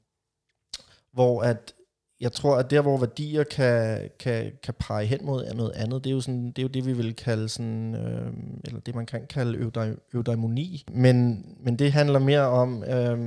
[1.13, 1.75] hvor at
[2.21, 6.05] jeg tror, at der, hvor værdier kan, kan, kan pege hen mod er noget andet,
[6.05, 8.33] det er jo, sådan, det, er jo det, vi vil kalde sådan, øh,
[8.65, 9.71] eller det, man kan kalde
[10.15, 10.85] eudaimoni.
[10.93, 13.19] Men, men det handler mere om, øh,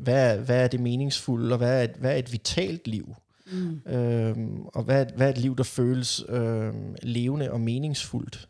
[0.00, 3.14] hvad, hvad er det meningsfulde, og hvad er, et, hvad er et vitalt liv?
[3.52, 3.92] Mm.
[3.92, 8.48] Øh, og hvad, hvad er et liv, der føles øh, levende og meningsfuldt?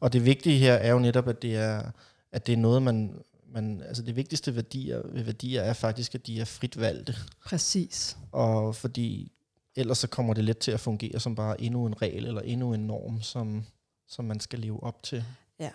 [0.00, 1.90] Og det vigtige her er jo netop, at det er,
[2.32, 3.18] at det er noget, man,
[3.52, 7.14] man, altså det vigtigste værdier, ved værdier er faktisk, at de er frit valgte.
[7.44, 8.16] Præcis.
[8.32, 9.32] Og fordi
[9.76, 12.74] ellers så kommer det let til at fungere som bare endnu en regel eller endnu
[12.74, 13.64] en norm, som,
[14.08, 15.24] som man skal leve op til.
[15.60, 15.70] Ja,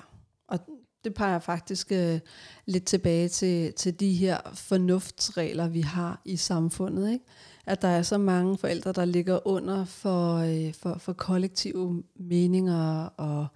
[0.47, 0.60] og
[1.04, 2.19] det peger faktisk øh,
[2.65, 7.12] lidt tilbage til, til de her fornuftsregler, vi har i samfundet.
[7.12, 7.26] Ikke?
[7.65, 13.06] At der er så mange forældre, der ligger under for, øh, for, for kollektive meninger
[13.06, 13.47] og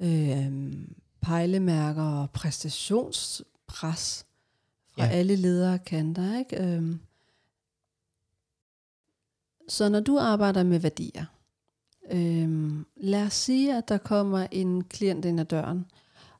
[0.00, 0.72] øh,
[1.20, 4.26] pejlemærker og præstationspres
[4.92, 5.10] fra ja.
[5.10, 6.38] alle ledere kanter.
[6.38, 6.64] Ikke?
[6.64, 7.00] Øhm.
[9.68, 11.24] Så når du arbejder med værdier,
[12.10, 15.86] øhm, lad os sige, at der kommer en klient ind ad døren,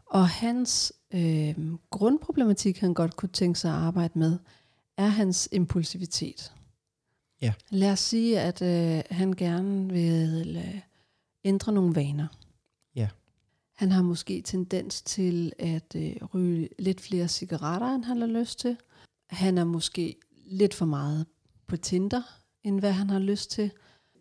[0.07, 4.39] og hans øhm, grundproblematik, han godt kunne tænke sig at arbejde med,
[4.97, 6.53] er hans impulsivitet.
[7.43, 7.53] Ja.
[7.71, 10.81] Lad os sige, at øh, han gerne vil øh,
[11.45, 12.27] ændre nogle vaner.
[13.77, 18.59] Han har måske tendens til at øh, ryge lidt flere cigaretter, end han har lyst
[18.59, 18.77] til.
[19.27, 21.27] Han er måske lidt for meget
[21.67, 22.23] på Tinder,
[22.65, 23.71] end hvad han har lyst til.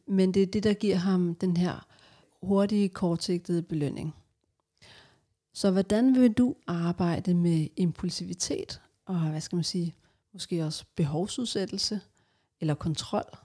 [0.07, 1.87] Men det er det, der giver ham den her
[2.43, 4.15] hurtige, kortsigtede belønning.
[5.53, 9.95] Så hvordan vil du arbejde med impulsivitet og, hvad skal man sige,
[10.33, 12.01] måske også behovsudsættelse
[12.65, 13.37] eller kontrol,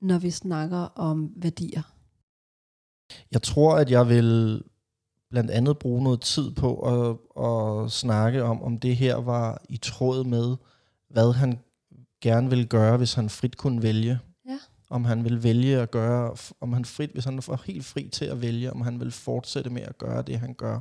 [0.00, 1.82] når vi snakker om værdier?
[3.32, 4.62] Jeg tror, at jeg vil
[5.30, 9.76] blandt andet bruge noget tid på at, at snakke om, om det her var i
[9.76, 10.56] tråd med,
[11.08, 11.58] hvad han
[12.20, 14.18] gerne ville gøre, hvis han frit kunne vælge.
[14.48, 14.58] Ja.
[14.90, 18.24] Om han vil vælge at gøre, om han frit, hvis han var helt fri til
[18.24, 20.80] at vælge, om han vil fortsætte med at gøre det, han gør.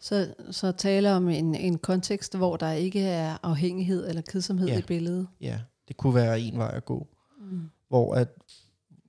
[0.00, 4.78] Så, så tale om en, en kontekst, hvor der ikke er afhængighed eller kedsomhed ja.
[4.78, 5.28] i billedet.
[5.40, 7.08] Ja, det kunne være en vej at gå.
[7.40, 7.70] Mm.
[7.88, 8.28] Hvor at,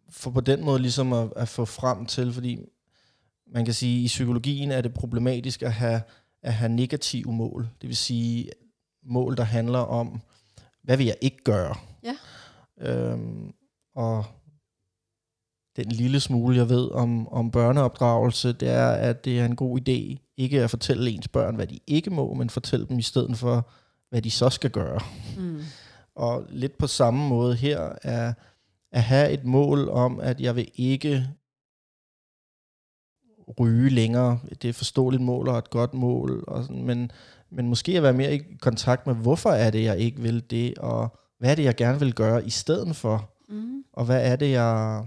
[0.09, 2.59] for på den måde ligesom at, at få frem til, fordi
[3.53, 6.01] man kan sige, at i psykologien er det problematisk at have,
[6.41, 7.69] at have negative mål.
[7.81, 8.49] Det vil sige
[9.03, 10.21] mål, der handler om,
[10.83, 11.75] hvad vil jeg ikke gøre?
[12.03, 12.15] Ja.
[12.79, 13.53] Øhm,
[13.95, 14.25] og
[15.75, 19.79] den lille smule, jeg ved om, om børneopdragelse, det er, at det er en god
[19.79, 23.37] idé ikke at fortælle ens børn, hvad de ikke må, men fortælle dem i stedet
[23.37, 23.69] for,
[24.09, 24.99] hvad de så skal gøre.
[25.37, 25.61] Mm.
[26.21, 28.33] Og lidt på samme måde her er
[28.91, 31.27] at have et mål om, at jeg vil ikke
[33.59, 34.39] ryge længere.
[34.49, 37.11] Det er et forståeligt mål og et godt mål, og sådan, men,
[37.49, 40.77] men måske at være mere i kontakt med, hvorfor er det, jeg ikke vil det,
[40.77, 43.83] og hvad er det, jeg gerne vil gøre i stedet for, mm.
[43.93, 45.05] og hvad er det, jeg...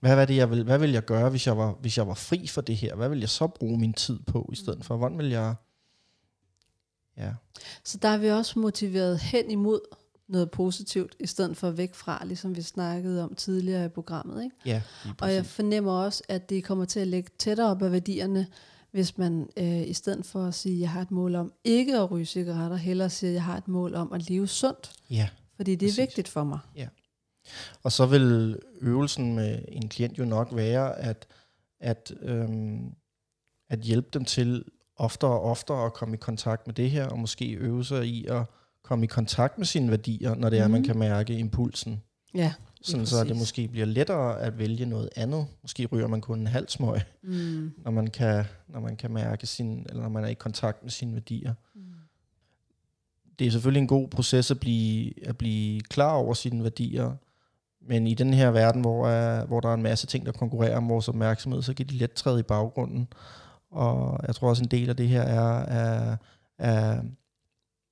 [0.00, 2.14] Hvad, hvad, det, jeg vil, hvad vil jeg gøre, hvis jeg, var, hvis jeg var
[2.14, 2.94] fri for det her?
[2.94, 4.96] Hvad vil jeg så bruge min tid på i stedet for?
[4.96, 5.54] Hvordan vil jeg...
[7.20, 7.32] Ja.
[7.84, 9.80] Så der er vi også motiveret hen imod
[10.28, 14.44] noget positivt, i stedet for væk fra, ligesom vi snakkede om tidligere i programmet.
[14.44, 14.56] Ikke?
[14.66, 14.82] Ja,
[15.20, 18.46] og jeg fornemmer også, at det kommer til at ligge tættere op af værdierne,
[18.90, 21.98] hvis man øh, i stedet for at sige, at jeg har et mål om ikke
[21.98, 24.92] at ryge cigaretter, hellere siger, at jeg har et mål om at leve sundt.
[25.10, 25.98] Ja, fordi det er præcis.
[25.98, 26.58] vigtigt for mig.
[26.76, 26.88] Ja.
[27.82, 31.26] Og så vil øvelsen med en klient jo nok være, at,
[31.80, 32.92] at, øhm,
[33.70, 34.64] at hjælpe dem til
[35.00, 38.26] oftere og oftere at komme i kontakt med det her, og måske øve sig i
[38.26, 38.42] at
[38.82, 40.72] komme i kontakt med sine værdier, når det er, mm.
[40.72, 40.86] man mhm.
[40.86, 42.02] kan mærke impulsen.
[42.34, 45.46] Ja, sådan så det måske bliver lettere at vælge noget andet.
[45.62, 47.72] Måske ryger man kun en halv smøg, mm.
[47.84, 50.90] når, man kan, når man kan mærke sin, eller når man er i kontakt med
[50.90, 51.54] sine værdier.
[51.74, 51.80] Mm.
[53.38, 57.12] Det er selvfølgelig en god proces at blive, at blive klar over sine værdier,
[57.88, 60.76] men i den her verden, hvor, er, hvor der er en masse ting, der konkurrerer
[60.76, 63.08] om vores opmærksomhed, så kan de let træde i baggrunden.
[63.70, 66.16] Og jeg tror også, en del af det her er, er,
[66.58, 67.02] er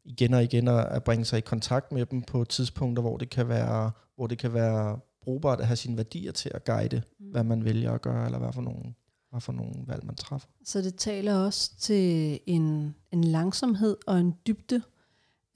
[0.05, 3.31] igen og igen at, at bringe sig i kontakt med dem på tidspunkter, hvor det
[3.31, 7.31] kan være, hvor det kan være brugbart at have sine værdier til at guide, mm.
[7.31, 8.95] hvad man vælger at gøre, eller hvad for nogle,
[9.31, 10.49] hvad for nogle valg man træffer.
[10.65, 14.83] Så det taler også til en, en langsomhed og en dybde,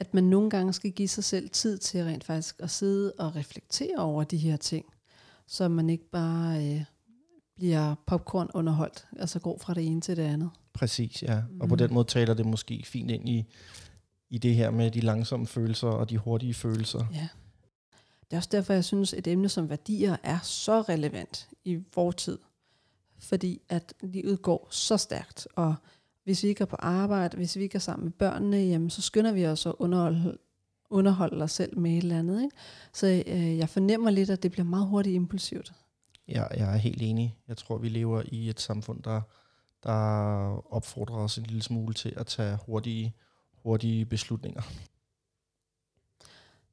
[0.01, 3.37] at man nogle gange skal give sig selv tid til rent faktisk at sidde og
[3.37, 4.85] reflektere over de her ting,
[5.47, 6.85] så man ikke bare øh,
[7.63, 10.51] bliver popcorn underholdt, altså går fra det ene til det andet.
[10.73, 11.43] Præcis, ja.
[11.61, 11.79] Og på mm.
[11.79, 13.45] den måde taler det måske fint ind i
[14.31, 17.05] i det her med de langsomme følelser og de hurtige følelser.
[17.15, 17.29] Ja.
[18.21, 22.17] Det er også derfor, jeg synes, et emne som værdier er så relevant i vores
[22.17, 22.39] tid.
[23.19, 25.75] Fordi at livet går så stærkt, og
[26.25, 29.03] hvis vi ikke er på arbejde, hvis vi ikke er sammen med børnene, jamen, så
[29.03, 30.39] skynder vi os at underholde,
[30.91, 32.43] underholde dig selv med et eller andet.
[32.43, 32.57] Ikke?
[32.93, 35.73] Så øh, jeg fornemmer lidt, at det bliver meget hurtigt impulsivt.
[36.33, 37.39] Ja, jeg er helt enig.
[37.49, 39.21] Jeg tror, vi lever i et samfund, der,
[39.83, 43.15] der opfordrer os en lille smule til at tage hurtige,
[43.63, 44.63] hurtige beslutninger.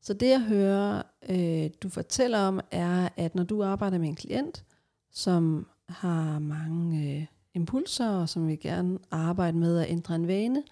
[0.02, 4.16] Så det jeg hører, øh, du fortæller om, er, at når du arbejder med en
[4.16, 4.64] klient,
[5.12, 10.64] som har mange øh, impulser, og som vil gerne arbejde med at ændre en vane,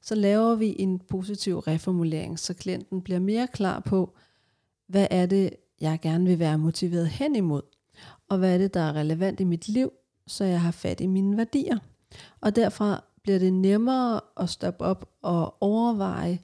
[0.00, 4.14] så laver vi en positiv reformulering, så klienten bliver mere klar på,
[4.86, 7.62] hvad er det, jeg gerne vil være motiveret hen imod,
[8.28, 9.92] og hvad er det, der er relevant i mit liv,
[10.26, 11.78] så jeg har fat i mine værdier.
[12.40, 16.38] Og derfra bliver det nemmere at stoppe op og overveje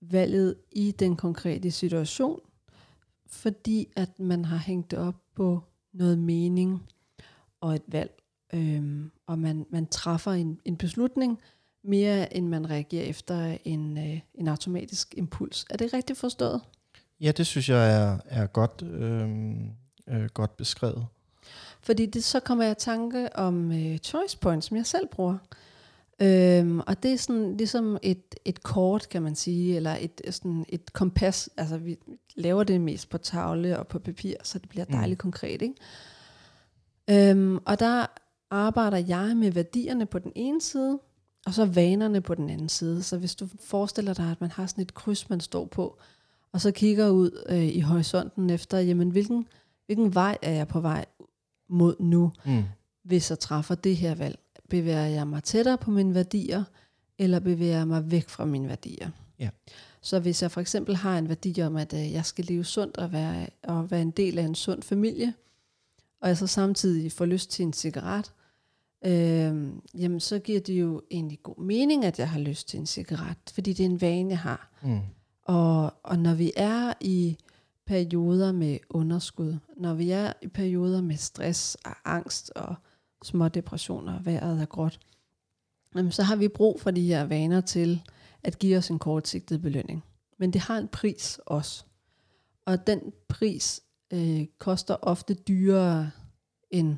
[0.00, 2.40] valget i den konkrete situation,
[3.26, 6.82] fordi at man har hængt det op på noget mening
[7.60, 8.22] og et valg,
[8.54, 11.38] øhm, og man, man træffer en, en beslutning,
[11.84, 15.66] mere end man reagerer efter en, øh, en automatisk impuls.
[15.70, 16.60] Er det rigtigt forstået?
[17.20, 19.70] Ja, det synes jeg er, er godt, Øhm,
[20.08, 21.06] øh, godt beskrevet.
[21.80, 25.38] Fordi det, så kommer jeg i tanke om øh, choice points, som jeg selv bruger.
[26.22, 30.64] Øhm, og det er sådan ligesom et, et kort, kan man sige, eller et, sådan
[30.68, 31.50] et kompas.
[31.56, 31.96] Altså vi
[32.34, 35.22] laver det mest på tavle og på papir, så det bliver dejligt mm.
[35.22, 35.62] konkret.
[35.62, 37.30] Ikke?
[37.30, 38.06] Øhm, og der
[38.50, 40.98] arbejder jeg med værdierne på den ene side,
[41.46, 43.02] og så vanerne på den anden side.
[43.02, 45.98] Så hvis du forestiller dig, at man har sådan et kryds, man står på,
[46.52, 49.46] og så kigger ud øh, i horisonten efter, jamen hvilken,
[49.86, 51.04] hvilken vej er jeg på vej
[51.68, 52.62] mod nu, mm.
[53.02, 54.38] hvis jeg træffer det her valg.
[54.68, 56.64] Bevæger jeg mig tættere på mine værdier,
[57.18, 59.10] eller bevæger jeg mig væk fra mine værdier?
[59.38, 59.48] Ja.
[60.00, 62.96] Så hvis jeg for eksempel har en værdi om, at øh, jeg skal leve sundt
[62.96, 65.34] og være, og være en del af en sund familie,
[66.20, 68.32] og jeg så samtidig får lyst til en cigaret,
[69.04, 72.86] øh, jamen så giver det jo egentlig god mening, at jeg har lyst til en
[72.86, 74.70] cigaret, fordi det er en vane, jeg har.
[74.82, 75.00] Mm.
[75.44, 77.36] Og, og når vi er i
[77.86, 82.74] perioder med underskud, når vi er i perioder med stress og angst og
[83.22, 85.00] små depressioner, vejret er gråt,
[85.94, 88.02] jamen så har vi brug for de her vaner til
[88.42, 90.04] at give os en kortsigtet belønning.
[90.38, 91.84] Men det har en pris også.
[92.66, 96.10] Og den pris øh, koster ofte dyrere
[96.70, 96.96] end,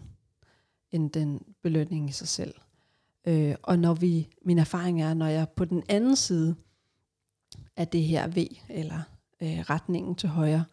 [0.90, 2.55] end den belønning i sig selv.
[3.27, 6.55] Øh, og når vi, min erfaring er, når jeg på den anden side
[7.77, 9.03] af det her V, eller
[9.42, 10.64] øh, retningen til højre,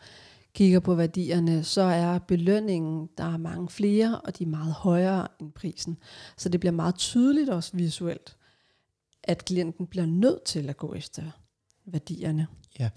[0.54, 5.28] kigger på værdierne, så er belønningen, der er mange flere, og de er meget højere
[5.40, 5.98] end prisen.
[6.38, 8.38] Så det bliver meget tydeligt også visuelt,
[9.24, 11.24] at klienten bliver nødt til at gå efter
[11.86, 12.48] værdierne.
[12.80, 12.90] Ja.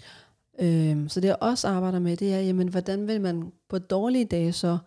[0.59, 4.25] Øhm, så det jeg også arbejder med, det er, jamen, hvordan vil man på dårlige
[4.25, 4.77] dage så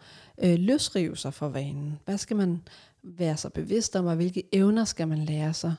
[0.43, 1.99] øh, løsrive sig fra vanen?
[2.05, 2.63] Hvad skal man
[3.03, 5.75] være så bevidst om, og hvilke evner skal man lære sig,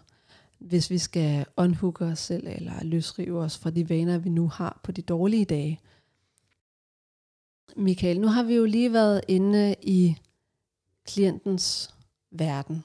[0.61, 4.79] hvis vi skal unhooke os selv, eller løsrive os fra de vaner, vi nu har
[4.83, 5.79] på de dårlige dage?
[7.75, 10.15] Michael, nu har vi jo lige været inde i
[11.05, 11.95] klientens
[12.31, 12.83] verden,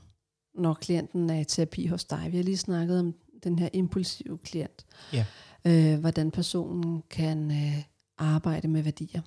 [0.54, 2.28] når klienten er i terapi hos dig.
[2.30, 4.86] Vi har lige snakket om den her impulsive klient.
[5.12, 5.26] Ja.
[5.64, 7.82] Øh, hvordan personen kan øh,
[8.18, 9.22] arbejde med værdier.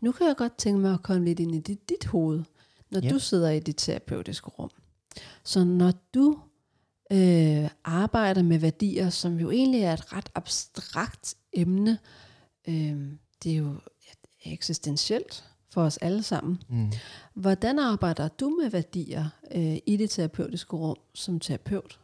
[0.00, 2.42] Nu kan jeg godt tænke mig at komme lidt ind i dit, dit hoved,
[2.90, 3.10] når ja.
[3.10, 4.70] du sidder i dit terapeutiske rum.
[5.44, 6.38] Så når du
[7.12, 11.98] øh, arbejder med værdier, som jo egentlig er et ret abstrakt emne,
[12.68, 13.12] øh,
[13.44, 13.74] det er jo
[14.44, 16.62] eksistentielt for os alle sammen.
[16.68, 16.92] Mm.
[17.34, 21.98] Hvordan arbejder du med værdier øh, i det terapeutiske rum som terapeut?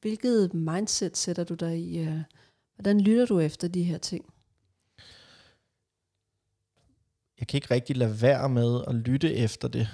[0.00, 1.98] Hvilket mindset sætter du dig i?
[1.98, 2.20] Øh,
[2.74, 4.24] hvordan lytter du efter de her ting?
[7.38, 9.88] Jeg kan ikke rigtig lade være med at lytte efter det,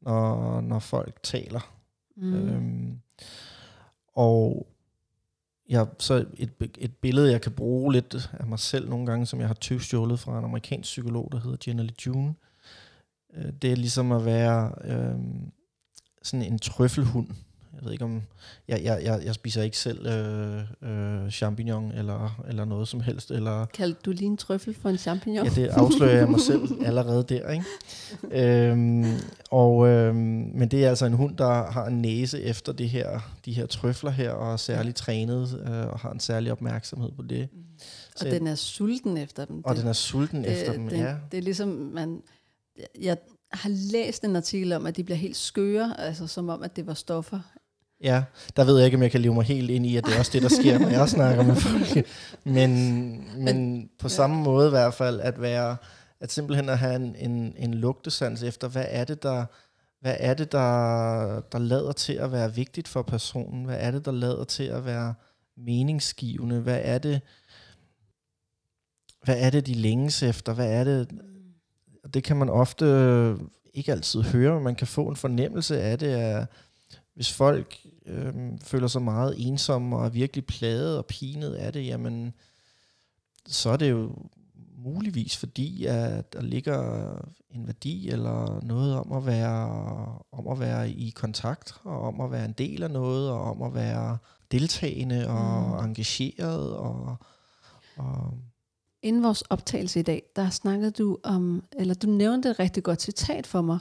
[0.00, 1.74] når, når folk taler.
[2.16, 2.34] Mm.
[2.34, 3.00] Øhm,
[4.14, 4.66] og
[5.70, 9.40] ja, så et, et billede, jeg kan bruge lidt af mig selv nogle gange, som
[9.40, 12.34] jeg har tyvstjålet fra en amerikansk psykolog, der hedder Jenna Lee June.
[13.34, 15.18] Øh, det er ligesom at være øh,
[16.22, 17.28] sådan en trøffelhund.
[17.74, 18.22] Jeg ved ikke om...
[18.68, 23.30] Jeg, jeg, jeg, jeg spiser ikke selv øh, øh, champignon eller, eller noget som helst.
[23.30, 25.46] Eller, Kaldte du lige en trøffel for en champignon?
[25.46, 27.50] Ja, det afslører jeg mig selv allerede der.
[27.50, 28.70] Ikke?
[28.70, 29.04] øhm,
[29.50, 30.16] og, øhm,
[30.54, 33.66] men det er altså en hund, der har en næse efter det her, de her
[33.66, 37.48] trøfler her, og er særligt trænet øh, og har en særlig opmærksomhed på det.
[37.52, 37.58] Mm.
[38.16, 39.64] Så og den er sulten efter dem.
[39.64, 41.14] Og det, den er sulten det, efter dem, den, ja.
[41.30, 42.22] Det er ligesom, man...
[43.00, 43.16] Jeg
[43.52, 46.86] har læst en artikel om, at de bliver helt skøre, altså som om, at det
[46.86, 47.40] var stoffer
[48.02, 48.22] Ja,
[48.56, 50.18] der ved jeg ikke, om jeg kan leve mig helt ind i, at det er
[50.18, 52.06] også det, der sker, når jeg snakker med folk.
[52.44, 54.42] Men, men på samme ja.
[54.42, 55.76] måde i hvert fald, at være,
[56.20, 59.44] at simpelthen at have en, en, en lugtesans efter, hvad er det, der,
[60.00, 63.64] hvad er det, der, der lader til at være vigtigt for personen?
[63.64, 65.14] Hvad er det, der lader til at være
[65.56, 66.60] meningsgivende?
[66.60, 67.20] Hvad er det,
[69.24, 70.52] hvad er det, de længes efter?
[70.52, 71.10] Hvad er det?
[72.14, 72.86] Det kan man ofte
[73.74, 76.46] ikke altid høre, men man kan få en fornemmelse af det, at
[77.14, 77.76] hvis folk
[78.06, 82.32] øh, føler sig meget ensomme og er virkelig plaget og pinet af det, jamen,
[83.46, 84.14] så er det jo
[84.76, 87.12] muligvis fordi, at der ligger
[87.50, 89.68] en værdi eller noget om at være
[90.32, 93.62] om at være i kontakt og om at være en del af noget og om
[93.62, 94.18] at være
[94.52, 95.88] deltagende og mm.
[95.88, 97.16] engageret og,
[97.96, 98.34] og
[99.02, 103.02] Inden vores optagelse i dag, der snakkede du om, eller du nævnte et rigtig godt
[103.02, 103.78] citat for mig,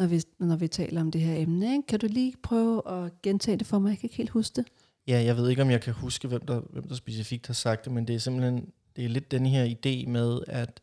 [0.00, 1.72] når vi, når vi taler om det her emne.
[1.72, 1.86] Ikke?
[1.88, 3.90] Kan du lige prøve at gentage det for mig?
[3.90, 4.64] Jeg kan ikke helt huske det.
[5.08, 7.84] Ja, jeg ved ikke, om jeg kan huske, hvem der, hvem der specifikt har sagt
[7.84, 10.80] det, men det er simpelthen det er lidt den her idé med, at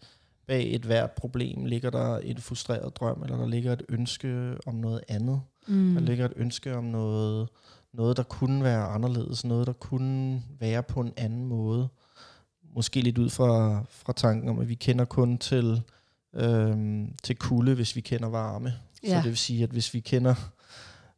[0.47, 4.75] bag et hvert problem ligger der et frustreret drøm, eller der ligger et ønske om
[4.75, 5.41] noget andet.
[5.67, 5.93] Mm.
[5.93, 7.49] Der ligger et ønske om noget,
[7.93, 11.87] noget, der kunne være anderledes, noget, der kunne være på en anden måde.
[12.75, 15.81] Måske lidt ud fra, fra tanken om, at vi kender kun til,
[16.33, 18.73] øhm, til kulde, hvis vi kender varme.
[19.03, 19.09] Ja.
[19.09, 20.35] Så det vil sige, at hvis vi kender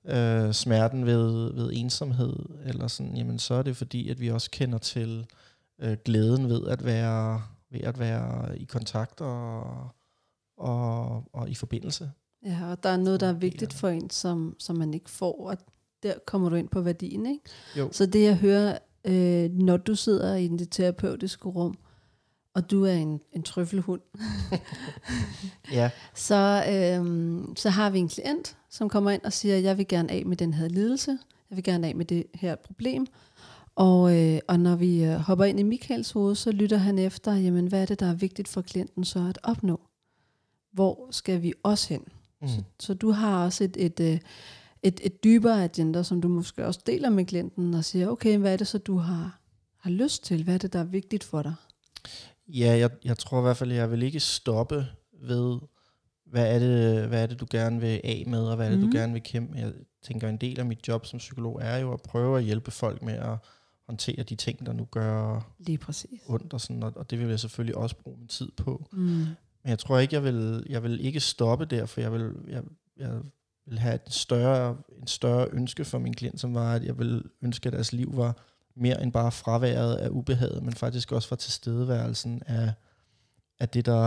[0.06, 4.52] øh, smerten ved, ved ensomhed, eller sådan, jamen, så er det fordi, at vi også
[4.52, 5.26] kender til
[5.82, 9.64] øh, glæden ved at være ved at være i kontakt og,
[10.58, 12.12] og, og i forbindelse.
[12.46, 15.48] Ja, og der er noget, der er vigtigt for en, som, som man ikke får,
[15.50, 15.58] og
[16.04, 17.44] der kommer du ind på værdien, ikke?
[17.78, 17.90] Jo.
[17.92, 21.78] Så det jeg hører, øh, når du sidder i det terapeutiske rum,
[22.60, 24.02] og du er en, en trøffelhund,
[25.72, 25.90] ja.
[26.16, 30.12] så, øh, så har vi en klient, som kommer ind og siger, jeg vil gerne
[30.12, 31.18] af med den her lidelse,
[31.50, 33.08] jeg vil gerne af med det her problem,
[33.76, 37.34] og, øh, og når vi øh, hopper ind i Michaels hoved, så lytter han efter,
[37.34, 39.80] jamen hvad er det, der er vigtigt for klienten så at opnå?
[40.74, 42.04] Hvor skal vi også hen?
[42.42, 42.48] Mm.
[42.48, 44.20] Så, så du har også et, et, et, øh,
[44.84, 48.54] et, et dybere agenda, som du måske også deler med klienten, og siger, okay, hvad
[48.54, 49.40] er det så, du har,
[49.78, 50.44] har lyst til?
[50.44, 51.54] Hvad er det, der er vigtigt for dig?
[52.54, 54.88] Ja, jeg, jeg tror i hvert fald, jeg vil ikke stoppe
[55.24, 55.60] ved,
[56.26, 58.80] hvad er, det, hvad er det, du gerne vil af med, og hvad er det,
[58.80, 58.92] mm.
[58.92, 59.74] du gerne vil kæmpe Jeg
[60.04, 63.02] tænker, en del af mit job som psykolog er jo at prøve at hjælpe folk
[63.02, 63.38] med at
[63.86, 66.22] håndtere de ting, der nu gør Lige præcis.
[66.28, 68.88] ondt, og, sådan, og, og det vil jeg selvfølgelig også bruge min tid på.
[68.92, 69.00] Mm.
[69.64, 72.64] Men jeg tror ikke, jeg vil, jeg vil ikke stoppe der, for jeg vil, jeg,
[72.98, 73.20] jeg
[73.66, 77.24] vil have et større, en større ønske for min klient, som var, at jeg vil
[77.42, 81.38] ønske, at deres liv var mere end bare fraværet af ubehaget, men faktisk også var
[81.38, 82.74] tilstedeværelsen af,
[83.60, 84.02] af, det, der,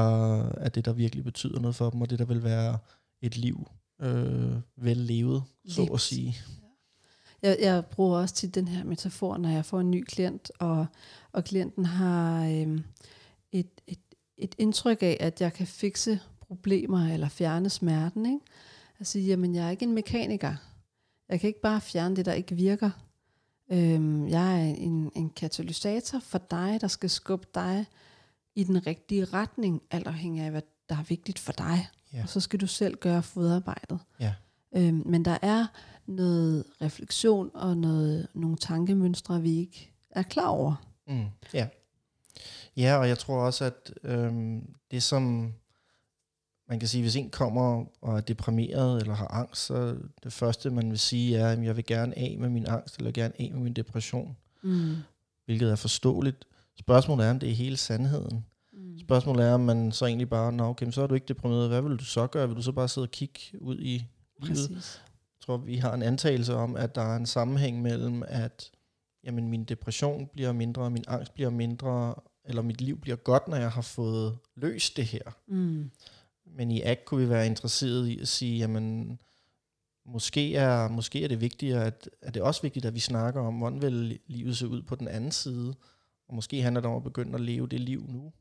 [0.49, 2.79] af det, der virkelig betyder noget for dem, og det, der vil være
[3.23, 3.69] et liv
[4.01, 6.37] øh, vel levet, så at sige.
[7.43, 10.87] Jeg, jeg bruger også til den her metafor, når jeg får en ny klient, og,
[11.33, 12.79] og klienten har øh,
[13.53, 14.01] et, et,
[14.39, 18.27] et indtryk af, at jeg kan fikse problemer eller fjerne smerten.
[18.27, 18.39] Ikke?
[18.99, 20.55] Jeg siger, jamen jeg er ikke en mekaniker.
[21.29, 22.91] Jeg kan ikke bare fjerne det, der ikke virker.
[23.73, 27.87] Øhm, jeg er en, en katalysator for dig, der skal skubbe dig
[28.55, 31.89] i den rigtige retning, alt afhængig af, hvad der er vigtigt for dig.
[32.13, 32.23] Ja.
[32.23, 33.99] Og så skal du selv gøre fodarbejdet.
[34.21, 34.35] Ja.
[34.77, 35.67] Øhm, men der er
[36.07, 40.75] noget refleksion og noget, nogle tankemønstre, vi ikke er klar over.
[41.07, 41.67] Mm, ja.
[42.77, 45.53] ja, og jeg tror også, at øhm, det som
[46.69, 50.71] man kan sige, hvis en kommer og er deprimeret eller har angst, så det første,
[50.71, 53.51] man vil sige, er, at jeg vil gerne af med min angst, eller gerne af
[53.53, 54.37] med min depression.
[54.63, 54.95] Mm.
[55.45, 56.45] Hvilket er forståeligt.
[56.79, 58.45] Spørgsmålet er, om det er hele sandheden.
[58.73, 58.99] Mm.
[58.99, 61.83] Spørgsmålet er, om man så egentlig bare, nå okay, så er du ikke deprimeret, hvad
[61.83, 62.49] vil du så gøre?
[62.49, 64.07] Vil du så bare sidde og kigge ud i
[64.39, 64.69] livet?
[64.69, 65.03] Præcis
[65.43, 68.71] tror, vi har en antagelse om, at der er en sammenhæng mellem, at
[69.25, 73.57] jamen, min depression bliver mindre, min angst bliver mindre, eller mit liv bliver godt, når
[73.57, 75.37] jeg har fået løst det her.
[75.47, 75.91] Mm.
[76.57, 79.19] Men i ACT kunne vi være interesseret i at sige, jamen,
[80.07, 83.41] måske er, måske er det vigtigere, at, at det er også vigtigt, at vi snakker
[83.41, 85.75] om, hvordan vil livet se ud på den anden side.
[86.29, 88.33] Og måske handler det om at begynde at leve det liv nu,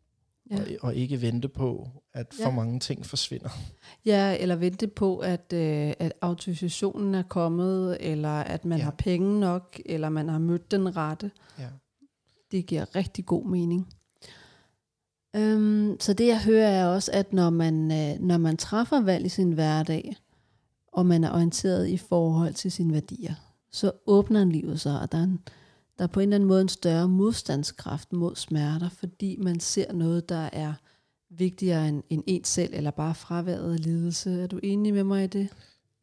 [0.52, 0.62] ja.
[0.62, 2.56] og, og ikke vente på, at for ja.
[2.56, 3.50] mange ting forsvinder.
[4.06, 8.84] Ja, eller vente på, at, øh, at autorisationen er kommet, eller at man ja.
[8.84, 11.32] har penge nok, eller man har mødt den rette.
[11.60, 11.68] Ja.
[12.52, 13.88] Det giver rigtig god mening.
[15.36, 19.26] Øhm, så det jeg hører er også, at når man, øh, når man træffer valg
[19.26, 20.16] i sin hverdag,
[20.88, 23.34] og man er orienteret i forhold til sine værdier,
[23.72, 25.40] så åbner livet sig, og der er en,
[25.98, 29.94] der er på en eller anden måde en større modstandskraft mod smerter, fordi man ser
[29.94, 30.74] noget, der er
[31.30, 34.42] vigtigere end, end en selv, eller bare fraværet af lidelse.
[34.42, 35.50] Er du enig med mig i det?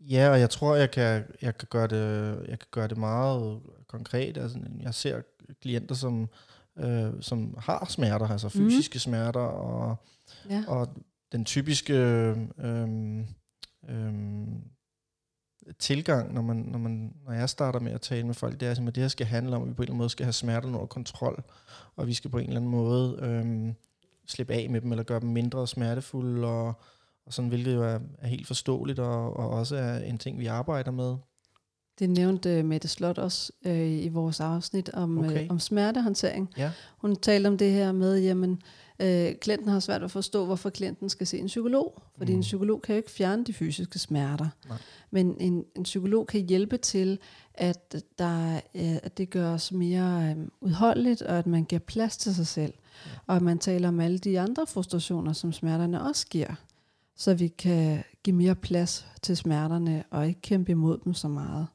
[0.01, 3.61] Ja, og jeg tror, jeg kan, jeg kan, gøre, det, jeg kan gøre det meget
[3.87, 4.39] konkret.
[4.39, 5.21] Altså, jeg ser
[5.63, 6.29] klienter, som,
[6.79, 8.71] øh, som har smerter, altså mhm.
[8.71, 8.99] fysiske mm.
[8.99, 9.97] smerter, og,
[10.51, 10.65] ja.
[10.69, 10.89] og
[11.33, 12.37] den typiske øh,
[13.89, 14.47] øh,
[15.79, 18.71] tilgang, når, man, når, man, når jeg starter med at tale med folk, det er,
[18.71, 20.33] at det her skal handle om, at vi på en eller anden måde skal have
[20.33, 21.45] smerten under kontrol,
[21.97, 23.75] og vi skal på en eller anden måde øhm,
[24.27, 26.75] slippe af med dem, eller gøre dem mindre smertefulde, og,
[27.27, 30.47] og sådan, hvilket jo er, er helt forståeligt, og, og også er en ting, vi
[30.47, 31.17] arbejder med.
[31.99, 35.45] Det nævnte uh, Mette Slot også uh, i vores afsnit om, okay.
[35.45, 36.51] uh, om smertehåndtering.
[36.57, 36.71] Ja.
[36.99, 38.51] Hun talte om det her med, jamen,
[39.03, 39.07] uh,
[39.41, 42.03] klienten har svært at forstå, hvorfor klienten skal se en psykolog.
[42.19, 42.39] Fordi mm.
[42.39, 44.49] en psykolog kan jo ikke fjerne de fysiske smerter.
[44.69, 44.79] Nej.
[45.11, 47.19] Men en, en psykolog kan hjælpe til,
[47.55, 52.35] at, der, uh, at det gøres mere uh, udholdeligt, og at man giver plads til
[52.35, 52.73] sig selv.
[53.07, 53.11] Ja.
[53.27, 56.55] Og at man taler om alle de andre frustrationer, som smerterne også giver.
[57.17, 61.67] Så vi kan give mere plads til smerterne, og ikke kæmpe imod dem så meget.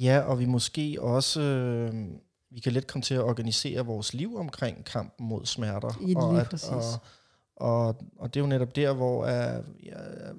[0.00, 1.94] Ja, og vi måske også, øh,
[2.50, 5.98] vi kan let komme til at organisere vores liv omkring kampen mod smerter.
[6.00, 6.68] I og, at, præcis.
[6.68, 6.82] og,
[7.56, 10.34] og, og det er jo netop der, hvor uh, jeg,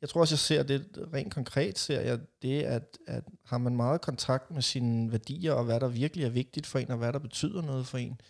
[0.00, 3.76] jeg tror også, jeg ser det rent konkret, ser jeg det, at, at har man
[3.76, 7.12] meget kontakt med sine værdier, og hvad der virkelig er vigtigt for en, og hvad
[7.12, 8.20] der betyder noget for en,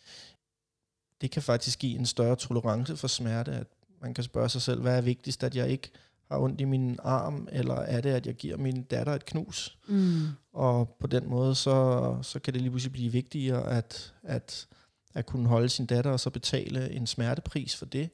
[1.20, 3.66] det kan faktisk give en større tolerance for smerte, at
[4.00, 5.90] man kan spørge sig selv, hvad er vigtigst, at jeg ikke
[6.30, 9.78] har ondt i min arm, eller er det, at jeg giver min datter et knus?
[9.88, 10.20] Mm.
[10.52, 14.66] Og på den måde, så, så kan det lige pludselig blive vigtigere at, at,
[15.14, 18.10] at kunne holde sin datter, og så betale en smertepris for det.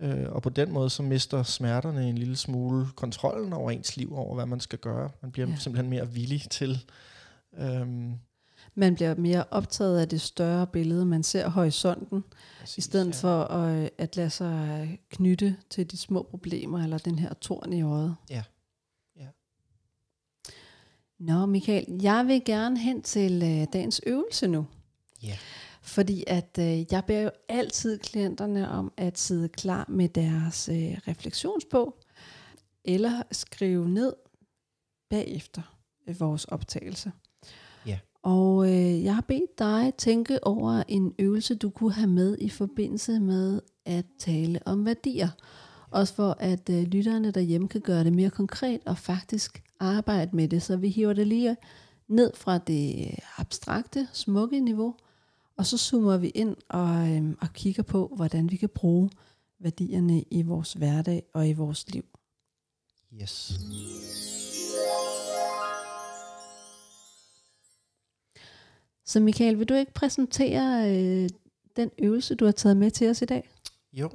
[0.00, 4.16] Øh, og på den måde, så mister smerterne en lille smule kontrollen over ens liv,
[4.18, 5.10] over hvad man skal gøre.
[5.22, 5.56] Man bliver Ja.
[5.56, 6.84] simpelthen mere villig til...
[7.58, 8.14] Øhm,
[8.74, 11.06] Man bliver mere optaget af det større billede.
[11.06, 12.24] Man ser horisonten,
[12.60, 17.18] præcis, i stedet for at, at lade sig knytte til de små problemer, eller den
[17.18, 18.16] her torn i øjet.
[18.30, 18.42] Ja.
[19.16, 19.26] Ja.
[21.18, 24.66] Nå, Michael, jeg vil gerne hen til øh, dagens øvelse nu.
[25.22, 25.36] Ja.
[25.82, 30.98] Fordi at øh, jeg beder jo altid klienterne om at sidde klar med deres øh,
[31.08, 32.00] refleksionsbog,
[32.84, 34.12] eller skrive ned
[35.10, 35.62] bagefter
[36.06, 37.12] øh, vores optagelse.
[38.22, 42.48] Og øh, jeg har bedt dig tænke over en øvelse, du kunne have med i
[42.48, 45.28] forbindelse med at tale om værdier.
[45.90, 50.48] Også for at øh, lytterne derhjemme kan gøre det mere konkret og faktisk arbejde med
[50.48, 50.62] det.
[50.62, 51.56] Så vi hiver det lige
[52.08, 54.94] ned fra det abstrakte, smukke niveau,
[55.56, 59.10] og så zoomer vi ind og, øh, og kigger på, hvordan vi kan bruge
[59.58, 62.04] værdierne i vores hverdag og i vores liv.
[63.22, 63.60] Yes.
[69.10, 71.28] Så Michael, vil du ikke præsentere øh,
[71.76, 73.50] den øvelse, du har taget med til os i dag?
[73.92, 74.10] Jo.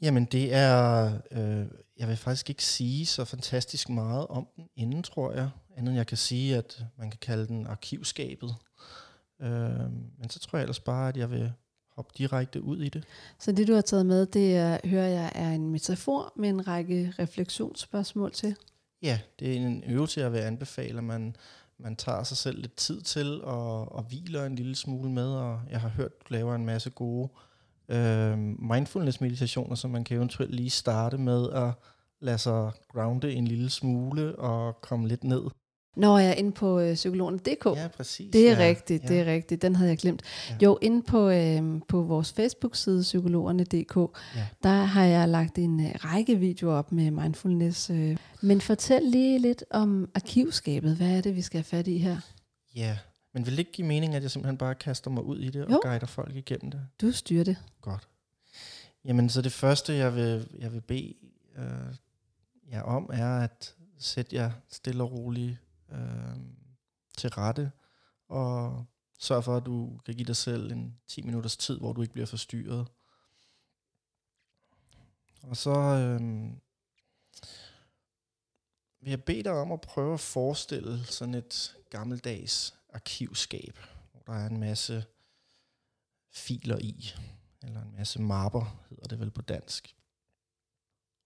[0.00, 1.66] Jamen det er, øh,
[1.96, 5.50] jeg vil faktisk ikke sige så fantastisk meget om den inden, tror jeg.
[5.76, 8.54] Andet end jeg kan sige, at man kan kalde den arkivskabet.
[9.42, 11.52] Øh, men så tror jeg ellers bare, at jeg vil
[11.96, 13.04] hoppe direkte ud i det.
[13.38, 16.68] Så det, du har taget med, det er, hører jeg er en metafor med en
[16.68, 18.56] række refleksionsspørgsmål til.
[19.02, 21.36] Ja, det er en øvelse, jeg vil anbefale, at man,
[21.82, 25.28] man tager sig selv lidt tid til og, og hviler en lille smule med.
[25.28, 27.28] Og jeg har hørt, du laver en masse gode
[27.88, 31.74] øh, mindfulness-meditationer, som man kan eventuelt lige starte med at
[32.20, 35.42] lade sig grounde en lille smule og komme lidt ned.
[35.96, 37.66] Når jeg er inde på øh, psykologen.dk.
[37.66, 38.30] Ja, præcis.
[38.32, 39.08] Det er ja, rigtigt, ja.
[39.08, 39.62] det er rigtigt.
[39.62, 40.22] Den havde jeg glemt.
[40.50, 40.56] Ja.
[40.62, 43.96] Jo, inde på, øh, på vores Facebook-side, psykologerne.dk,
[44.36, 44.46] Ja.
[44.62, 47.90] der har jeg lagt en øh, række videoer op med mindfulness.
[47.90, 48.16] Øh.
[48.40, 50.96] Men fortæl lige lidt om arkivskabet.
[50.96, 52.16] Hvad er det, vi skal have fat i her?
[52.76, 52.98] Ja,
[53.34, 55.60] men vil det ikke give mening, at jeg simpelthen bare kaster mig ud i det
[55.70, 55.74] Jo.
[55.76, 56.80] og guider folk igennem det?
[57.00, 57.56] Du styrer det.
[57.80, 58.08] Godt.
[59.04, 61.14] Jamen, så det første, jeg vil, jeg vil bede
[61.58, 61.64] øh,
[62.72, 65.56] jer om, er at sætte jer stille og roligt
[65.92, 66.36] øh,
[67.18, 67.72] til rette,
[68.28, 68.84] og
[69.18, 72.12] sørg for, at du kan give dig selv en 10 minutters tid, hvor du ikke
[72.12, 72.88] bliver forstyrret.
[75.42, 76.20] Og så øh,
[79.00, 83.78] vil jeg bede dig om at prøve at forestille sådan et gammeldags arkivskab,
[84.12, 85.04] hvor der er en masse
[86.30, 87.14] filer i,
[87.62, 89.96] eller en masse mapper, hedder det vel på dansk.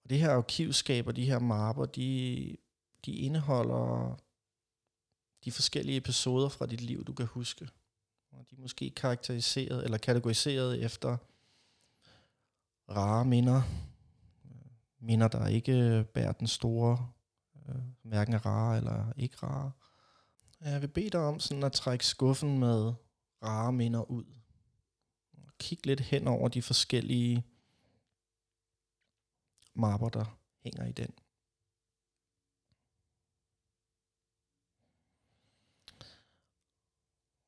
[0.04, 2.56] Og det her arkivskab og de her mapper, de,
[3.06, 4.18] de indeholder
[5.46, 7.68] de forskellige episoder fra dit liv, du kan huske.
[8.30, 11.16] Og de er måske karakteriseret eller kategoriseret efter
[12.88, 13.62] rare minder.
[15.00, 17.10] Minder, der ikke bærer den store,
[17.68, 19.72] øh, hverken er rare eller ikke rare.
[20.60, 22.92] Jeg vil bede dig om sådan at trække skuffen med
[23.42, 24.24] rare minder ud.
[25.32, 27.44] Og kig lidt hen over de forskellige
[29.74, 31.10] mapper, der hænger i den.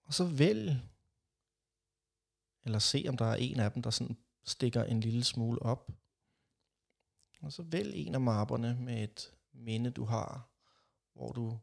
[0.08, 0.70] Og så vælg,
[2.64, 5.90] eller se om der er en af dem, der sådan stikker en lille smule op.
[7.42, 10.48] Og så vælg en af mapperne med et minde, du har,
[11.12, 11.58] hvor du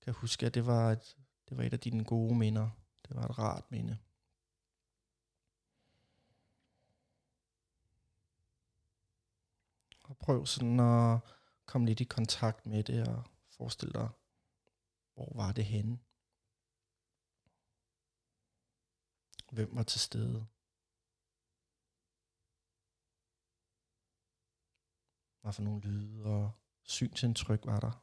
[0.00, 1.16] kan huske, at det var et,
[1.48, 2.70] det var et af dine gode minder.
[3.08, 3.98] Det var et rart minde.
[10.02, 11.20] Og prøv sådan at
[11.66, 14.08] komme lidt i kontakt med det og forestil dig,
[15.14, 15.98] hvor var det henne?
[19.52, 20.46] Hvem var til stede?
[25.40, 28.02] Hvad for nogle lyde og synsindtryk var der?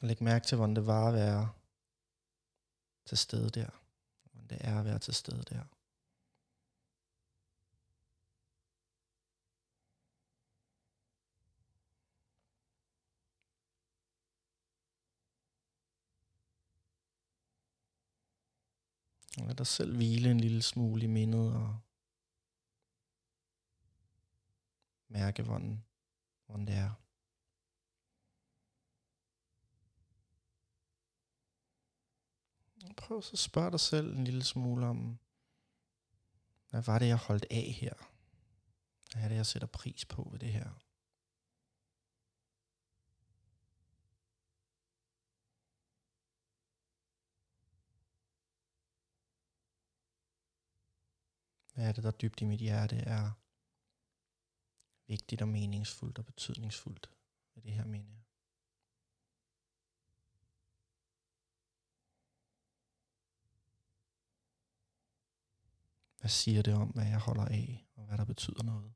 [0.00, 1.52] Og læg mærke til, hvordan det var at være
[3.04, 3.70] til stede der.
[4.22, 5.64] Hvordan det er at være til stede der.
[19.46, 21.80] Lad dig selv hvile en lille smule i mindet og
[25.08, 25.84] mærke, hvordan,
[26.46, 26.90] hvordan det er.
[32.96, 35.18] Prøv så at spørge dig selv en lille smule om,
[36.70, 37.94] hvad var det, jeg holdt af her?
[39.12, 40.70] Hvad er det, jeg sætter pris på ved det her?
[51.80, 53.30] Hvad er det, der dybt i mit hjerte er
[55.06, 57.10] vigtigt og meningsfuldt og betydningsfuldt
[57.54, 58.22] med det her minde?
[66.18, 68.94] Hvad siger det om, hvad jeg holder af, og hvad der betyder noget?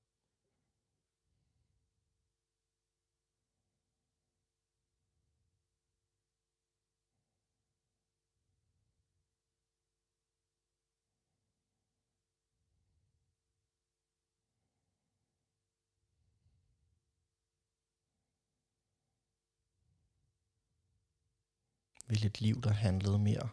[22.15, 23.49] Vil et liv, der handlede mere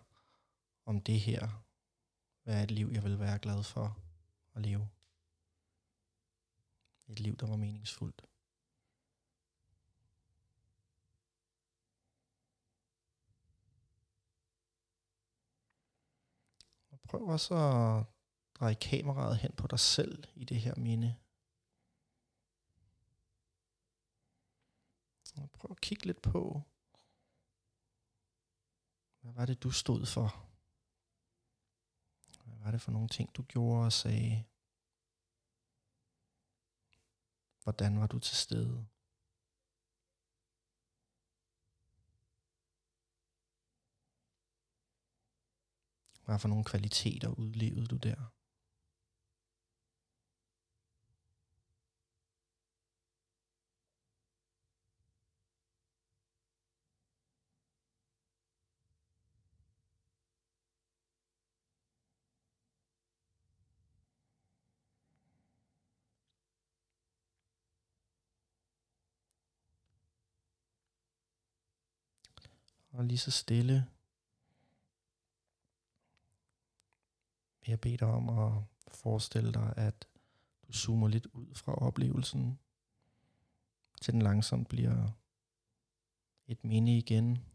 [0.86, 1.64] om det her,
[2.46, 3.98] være et liv, jeg vil være glad for
[4.54, 4.90] at leve.
[7.08, 8.26] Et liv, der var meningsfuldt.
[16.90, 18.06] Og prøv også at
[18.60, 21.16] dreje kameraet hen på dig selv i det her minde.
[25.36, 26.64] Og prøv at kigge lidt på,
[29.22, 30.48] hvad var det, du stod for?
[32.46, 34.44] Hvad var det for nogle ting, du gjorde og sagde?
[37.64, 38.88] Hvordan var du til stede?
[46.26, 48.41] Hvad for nogle kvaliteter udlevede du der?
[72.92, 73.88] Og lige så stille
[77.62, 80.08] vil jeg bede dig om at forestille dig, at
[80.68, 82.60] du zoomer lidt ud fra oplevelsen,
[84.02, 85.10] til den langsomt bliver
[86.48, 87.46] et minde igen,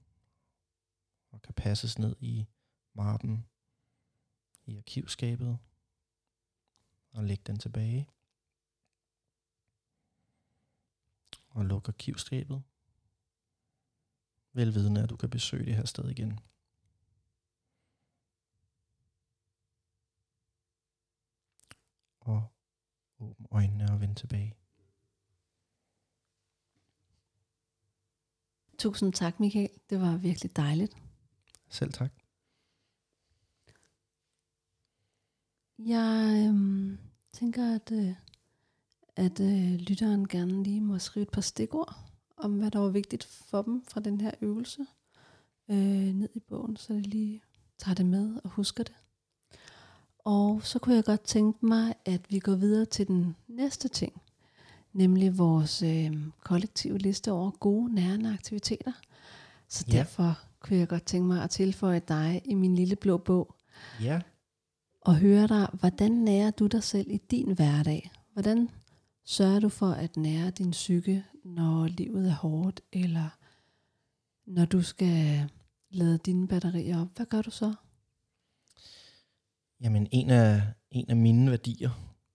[1.31, 2.47] og kan passes ned i
[2.95, 3.47] mappen
[4.65, 5.59] i arkivskabet,
[7.11, 8.09] og lægge den tilbage.
[11.49, 12.63] Og luk arkivskabet
[14.57, 16.41] velvidende, at du kan besøge det her sted igen.
[22.21, 22.43] Og
[23.19, 24.55] åbne øjnene og vende tilbage.
[28.79, 29.71] Tusind tak, Michael.
[29.91, 30.97] Det var virkelig dejligt.
[31.69, 32.13] Selv tak.
[35.79, 36.99] Jeg øhm,
[37.33, 38.15] tænker, at, øh,
[39.17, 42.06] at øh, lytteren gerne lige må skrive et par stikord
[42.37, 44.87] om, hvad der var vigtigt for dem fra den her øvelse,
[45.71, 47.43] øh, ned i bogen, så de lige
[47.79, 48.95] tager det med og husker det.
[50.19, 54.23] Og så kunne jeg godt tænke mig, at vi går videre til den næste ting,
[54.93, 58.93] nemlig vores øh, kollektive liste over gode nærende aktiviteter.
[59.69, 59.93] Så Ja.
[59.93, 63.55] derfor kunne jeg godt tænke mig at tilføje dig i min lille blå bog,
[64.01, 64.21] Ja,
[65.01, 68.11] og høre dig, hvordan nærer du dig selv i din hverdag?
[68.33, 68.71] Hvordan
[69.25, 73.29] sørger du for at nære din psyke, når livet er hårdt, eller
[74.47, 75.51] når du skal
[75.91, 77.09] lade dine batterier op?
[77.17, 77.75] Hvad gør du så?
[79.81, 81.91] jamen en af, en af mine værdier,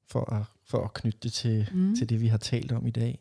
[0.08, 1.96] for at, for at knytte det til, Mm.
[1.96, 3.20] til det, vi har talt om i dag,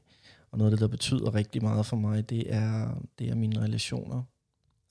[0.51, 3.61] og noget af det, der betyder rigtig meget for mig, det er, det er mine
[3.61, 4.23] relationer.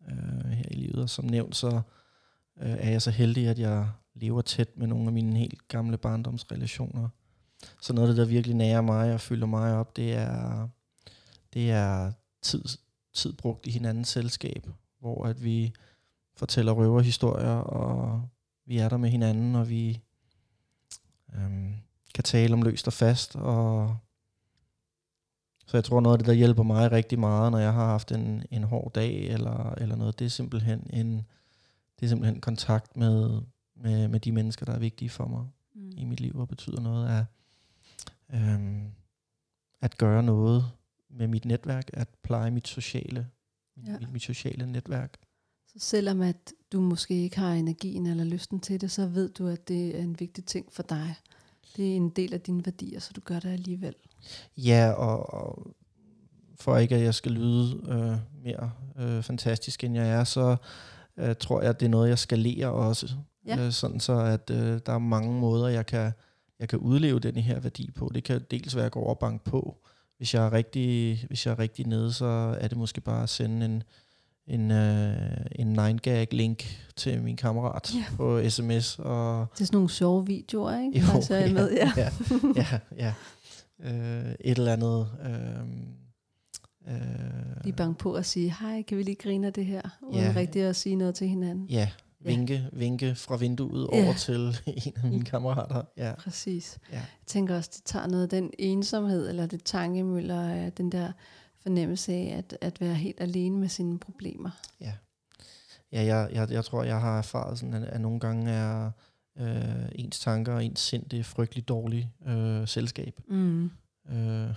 [0.09, 0.95] øh, her i livet.
[1.03, 1.67] Og som nævnt, så
[2.61, 5.97] øh, er jeg så heldig, at jeg lever tæt med nogle af mine helt gamle
[5.97, 7.09] barndomsrelationer.
[7.81, 10.67] Så noget af det, der virkelig nærer mig og fylder mig op, det er,
[11.53, 12.63] det er tid,
[13.13, 14.67] tid brugt i hinandens selskab,
[14.99, 15.73] hvor at vi
[16.35, 18.29] fortæller røverhistorier, og
[18.65, 20.01] vi er der med hinanden, og vi
[21.35, 21.75] øhm,
[22.15, 23.35] kan tale om løst og fast.
[23.35, 23.97] Og
[25.65, 28.11] så jeg tror, noget af det, der hjælper mig rigtig meget, når jeg har haft
[28.11, 31.25] en, en hård dag eller, eller noget, det er simpelthen en
[31.99, 33.41] det er simpelthen kontakt med,
[33.75, 35.91] med, med de mennesker, der er vigtige for mig mm.
[35.97, 37.25] i mit liv, og betyder noget af
[38.33, 38.91] øhm,
[39.81, 40.71] at gøre noget
[41.09, 43.27] med mit netværk, at pleje mit sociale,
[43.87, 43.97] ja.
[43.99, 45.17] mit, mit sociale netværk.
[45.67, 49.47] Så selvom at du måske ikke har energien eller lysten til det, så ved du,
[49.47, 51.15] at det er en vigtig ting for dig.
[51.77, 53.95] Det er en del af dine værdier, så du gør det alligevel.
[54.57, 55.75] Ja, og, og
[56.59, 60.55] for ikke at jeg skal lyde øh, mere øh, fantastisk, end jeg er, så
[61.17, 63.15] øh, tror jeg, at det er noget, jeg skalerer også.
[63.45, 63.65] Ja.
[63.65, 66.11] Øh, sådan så, at øh, der er mange måder, jeg kan,
[66.59, 68.11] jeg kan udleve den her værdi på.
[68.13, 69.77] Det kan dels være at gå over og banke på.
[70.19, 72.25] Hvis jeg er rigtig, hvis jeg er rigtig nede, så
[72.59, 73.83] er det måske bare at sende en,
[74.47, 76.63] en, øh, en 9gag-link
[76.95, 78.05] til min kammerat ja.
[78.17, 78.99] på sms.
[78.99, 80.99] Og det er sådan nogle sjove videoer, ikke?
[80.99, 81.91] Jo, så ja, med, ja.
[81.97, 82.09] ja,
[82.55, 83.13] ja, ja.
[83.79, 85.07] Øh, et eller andet...
[85.25, 85.99] Øh,
[86.87, 89.81] Øh, lige bange på at sige, hej, kan vi lige grine af det her?
[90.01, 91.65] Uden ja, rigtig at sige noget til hinanden.
[91.65, 91.89] Ja,
[92.19, 92.77] vinke, ja.
[92.77, 94.03] vinke fra vinduet ja.
[94.03, 95.83] over til en af mine kammerater.
[95.97, 96.13] Ja.
[96.15, 96.79] Præcis.
[96.91, 96.95] Ja.
[96.95, 101.11] Jeg tænker også, det tager noget af den ensomhed, eller det tankemøller, den der
[101.61, 104.49] fornemmelse af at, at være helt alene med sine problemer.
[104.81, 104.93] Ja,
[105.91, 108.91] ja jeg, jeg, jeg tror, jeg har erfaret, sådan, at, at nogle gange er
[109.37, 113.19] øh, ens tanker og ens sind det er frygtelig dårligt øh, selskab.
[113.27, 113.71] Mm.
[114.09, 114.53] Øh,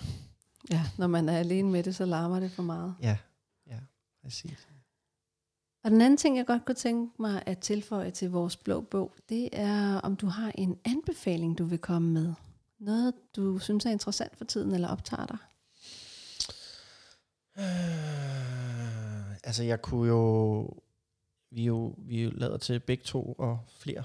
[0.70, 2.94] Ja, når man er alene med det, så larmer det for meget.
[3.02, 3.16] Ja,
[3.66, 3.78] ja,
[4.22, 4.68] præcis.
[5.84, 9.12] Og den anden ting, jeg godt kunne tænke mig at tilføje til vores blå bog,
[9.28, 12.34] det er, om du har en anbefaling, du vil komme med.
[12.78, 15.38] Noget, du synes er interessant for tiden, eller optager dig?
[17.58, 20.68] Øh, altså, jeg kunne jo...
[21.54, 24.04] Vi jo, vi jo lavet til begge to og flere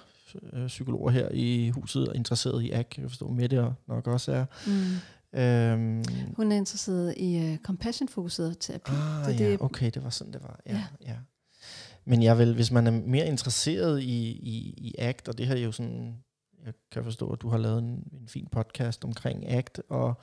[0.54, 2.98] øh, psykologer her i huset og interesseret i ACT.
[2.98, 4.46] Jeg forstår, med det og nok også er.
[4.68, 5.40] Mm.
[5.40, 6.04] Øhm,
[6.36, 8.92] Hun er interesseret i uh, compassion-fokuseret terapi.
[8.92, 10.60] Ah, det, ja, det, okay, det var sådan, det var.
[10.66, 10.84] Ja, ja.
[11.12, 11.16] ja.
[12.08, 15.56] Men jeg vil, hvis man er mere interesseret i, i, i ACT, og det her
[15.56, 16.16] er jo sådan,
[16.66, 20.22] jeg kan forstå, at du har lavet en, en fin podcast omkring ACT, og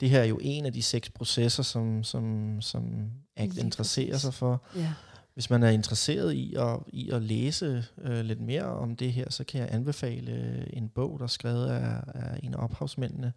[0.00, 4.34] det her er jo en af de seks processer, som, som, som ACT interesserer sig
[4.34, 4.64] for.
[4.76, 4.92] Ja.
[5.34, 9.30] Hvis man er interesseret i at, i at læse øh, lidt mere om det her,
[9.30, 13.32] så kan jeg anbefale en bog, der er skrevet af, af en af ophavsmændene,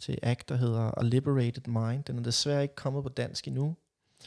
[0.00, 2.04] til ACT, der hedder A Liberated Mind.
[2.04, 3.76] Den er desværre ikke kommet på dansk endnu,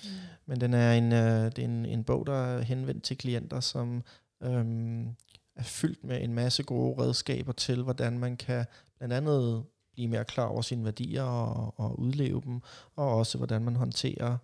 [0.04, 0.10] mm.
[0.46, 3.60] men den er en, øh, det er en, en bog, der er henvendt til klienter,
[3.60, 4.04] som
[4.44, 5.08] øhm,
[5.56, 8.66] er fyldt med en masse gode redskaber til, hvordan man kan
[8.98, 9.64] blandt andet
[9.94, 12.62] blive mere klar over sine værdier og, og udleve dem,
[12.96, 14.38] og også hvordan man håndterer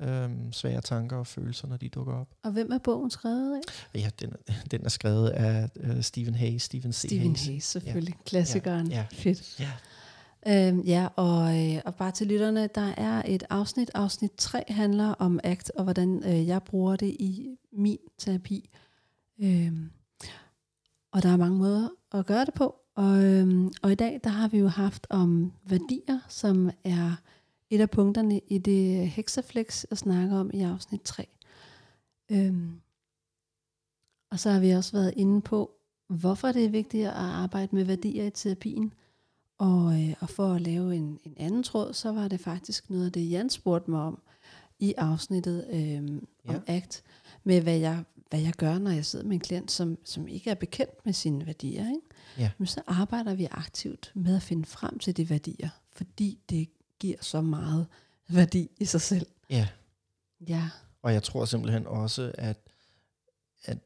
[0.00, 2.28] øhm, svære tanker og følelser, når de dukker op.
[2.42, 4.00] Og hvem er bogen skrevet af?
[4.00, 4.32] Ja, den,
[4.70, 6.98] den er skrevet af uh, Stephen Hayes, Stephen C.
[6.98, 8.14] Stephen Hayes, Hayes selvfølgelig.
[8.14, 8.24] Ja.
[8.26, 8.90] Klassikeren.
[8.90, 8.96] Ja.
[8.96, 9.06] Ja.
[9.12, 9.60] Fedt.
[9.60, 9.70] Ja.
[10.48, 13.90] Øhm, ja, og, øh, og bare til lytterne, der er et afsnit.
[13.94, 18.70] Afsnit 3 handler om ACT, og hvordan øh, jeg bruger det i min terapi.
[19.42, 19.90] Øhm,
[21.12, 22.76] og der er mange måder at gøre det på.
[22.94, 27.16] Og, øhm, og i dag, der har vi jo haft om værdier, som er
[27.70, 31.28] et af punkterne i det hexaflex, jeg snakker om i afsnit 3.
[32.30, 32.80] Øhm,
[34.30, 35.70] og så har vi også været inde på,
[36.08, 38.92] hvorfor det er vigtigt at arbejde med værdier i terapien–
[39.58, 43.06] og, øh, og for at lave en, en anden tråd, så var det faktisk noget
[43.06, 44.22] af det, Jan spurgte mig om
[44.78, 45.98] i afsnittet øh,
[46.48, 46.74] om ja.
[46.76, 47.02] ACT,
[47.44, 50.50] med hvad jeg, hvad jeg gør, når jeg sidder med en klient, som, som ikke
[50.50, 51.86] er bekendt med sine værdier.
[51.88, 52.00] Ikke?
[52.38, 52.50] Ja.
[52.58, 57.16] Men så arbejder vi aktivt med at finde frem til de værdier, fordi det giver
[57.20, 57.86] så meget
[58.28, 59.26] værdi i sig selv.
[59.50, 59.68] Ja.
[60.48, 60.70] Ja.
[61.02, 62.58] Og jeg tror simpelthen også, at,
[63.64, 63.78] at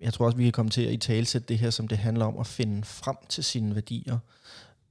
[0.00, 2.24] jeg tror også, vi kan komme til at i talsætte det her, som det handler
[2.24, 4.18] om at finde frem til sine værdier.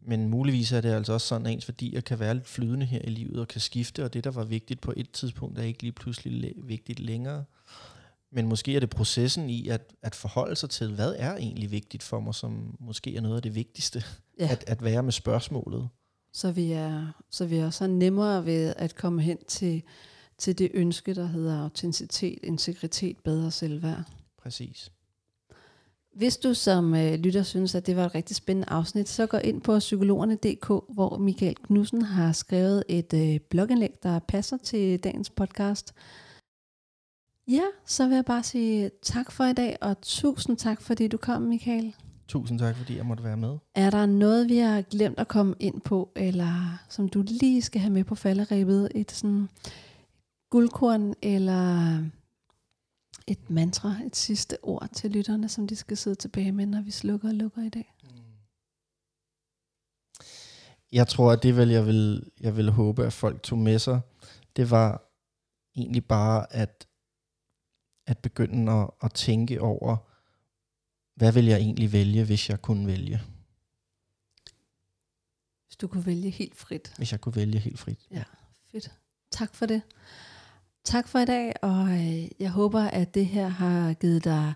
[0.07, 3.01] Men muligvis er det altså også sådan, at ens værdier kan være lidt flydende her
[3.03, 5.81] i livet og kan skifte, og det, der var vigtigt på et tidspunkt, er ikke
[5.81, 7.43] lige pludselig vigtigt længere.
[8.31, 12.03] Men måske er det processen i at, at forholde sig til, hvad er egentlig vigtigt
[12.03, 14.03] for mig, som måske er noget af det vigtigste,
[14.39, 14.47] ja.
[14.51, 15.89] at, at være med spørgsmålet.
[16.33, 19.83] Så vi er, så vi er så nemmere ved at komme hen til,
[20.37, 24.03] til det ønske, der hedder autenticitet, integritet, bedre selvværd.
[24.37, 24.91] Præcis.
[26.17, 29.37] Hvis du som øh, lytter synes, at det var et rigtig spændende afsnit, så gå
[29.37, 35.29] ind på psykologerne.dk, hvor Michael Knudsen har skrevet et øh, blogindlæg, der passer til dagens
[35.29, 35.93] podcast.
[37.47, 41.17] Ja, så vil jeg bare sige tak for i dag, og tusind tak, fordi du
[41.17, 41.95] kom, Michael.
[42.27, 43.57] Tusind tak, fordi jeg måtte være med.
[43.75, 47.81] Er der noget, vi har glemt at komme ind på, eller som du lige skal
[47.81, 48.91] have med på falderæbet?
[48.95, 49.49] Et sådan
[50.49, 51.97] guldkorn, eller
[53.27, 56.91] et mantra, et sidste ord til lytterne, som de skal sidde tilbage med, når vi
[56.91, 57.93] slukker og lukker i dag?
[60.91, 64.01] Jeg tror, at det vel, jeg vil, jeg vil håbe, at folk tog med sig,
[64.55, 65.03] det var
[65.75, 66.87] egentlig bare at,
[68.05, 69.97] at begynde at, at tænke over,
[71.15, 73.21] hvad vil jeg egentlig vælge, hvis jeg kunne vælge?
[75.67, 76.93] Hvis du kunne vælge helt frit.
[76.97, 77.99] Hvis jeg kunne vælge helt frit.
[78.11, 78.23] Ja,
[78.71, 78.91] fedt.
[79.31, 79.81] Tak for det.
[80.87, 84.53] Tak for i dag, og øh, jeg håber, at det her har givet dig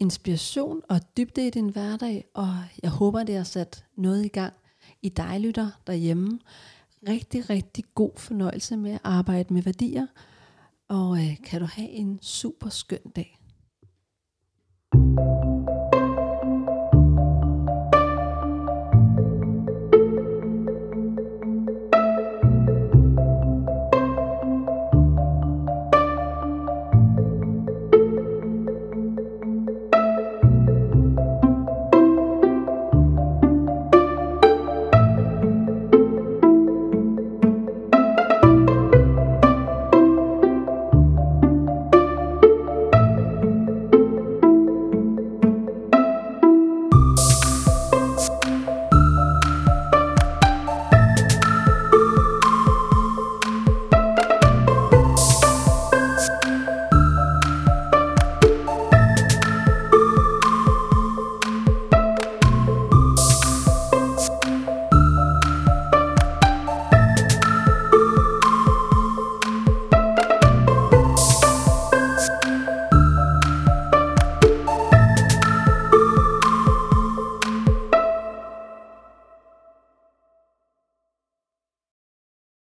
[0.00, 2.48] inspiration og dybde i din hverdag, og
[2.82, 4.52] jeg håber, det har sat noget i gang
[5.02, 6.38] i dig, lytter derhjemme.
[7.08, 10.06] Rigtig, rigtig god fornøjelse med at arbejde med værdier,
[10.88, 13.38] og øh, kan du have en super skøn dag.
[14.94, 15.51] thank you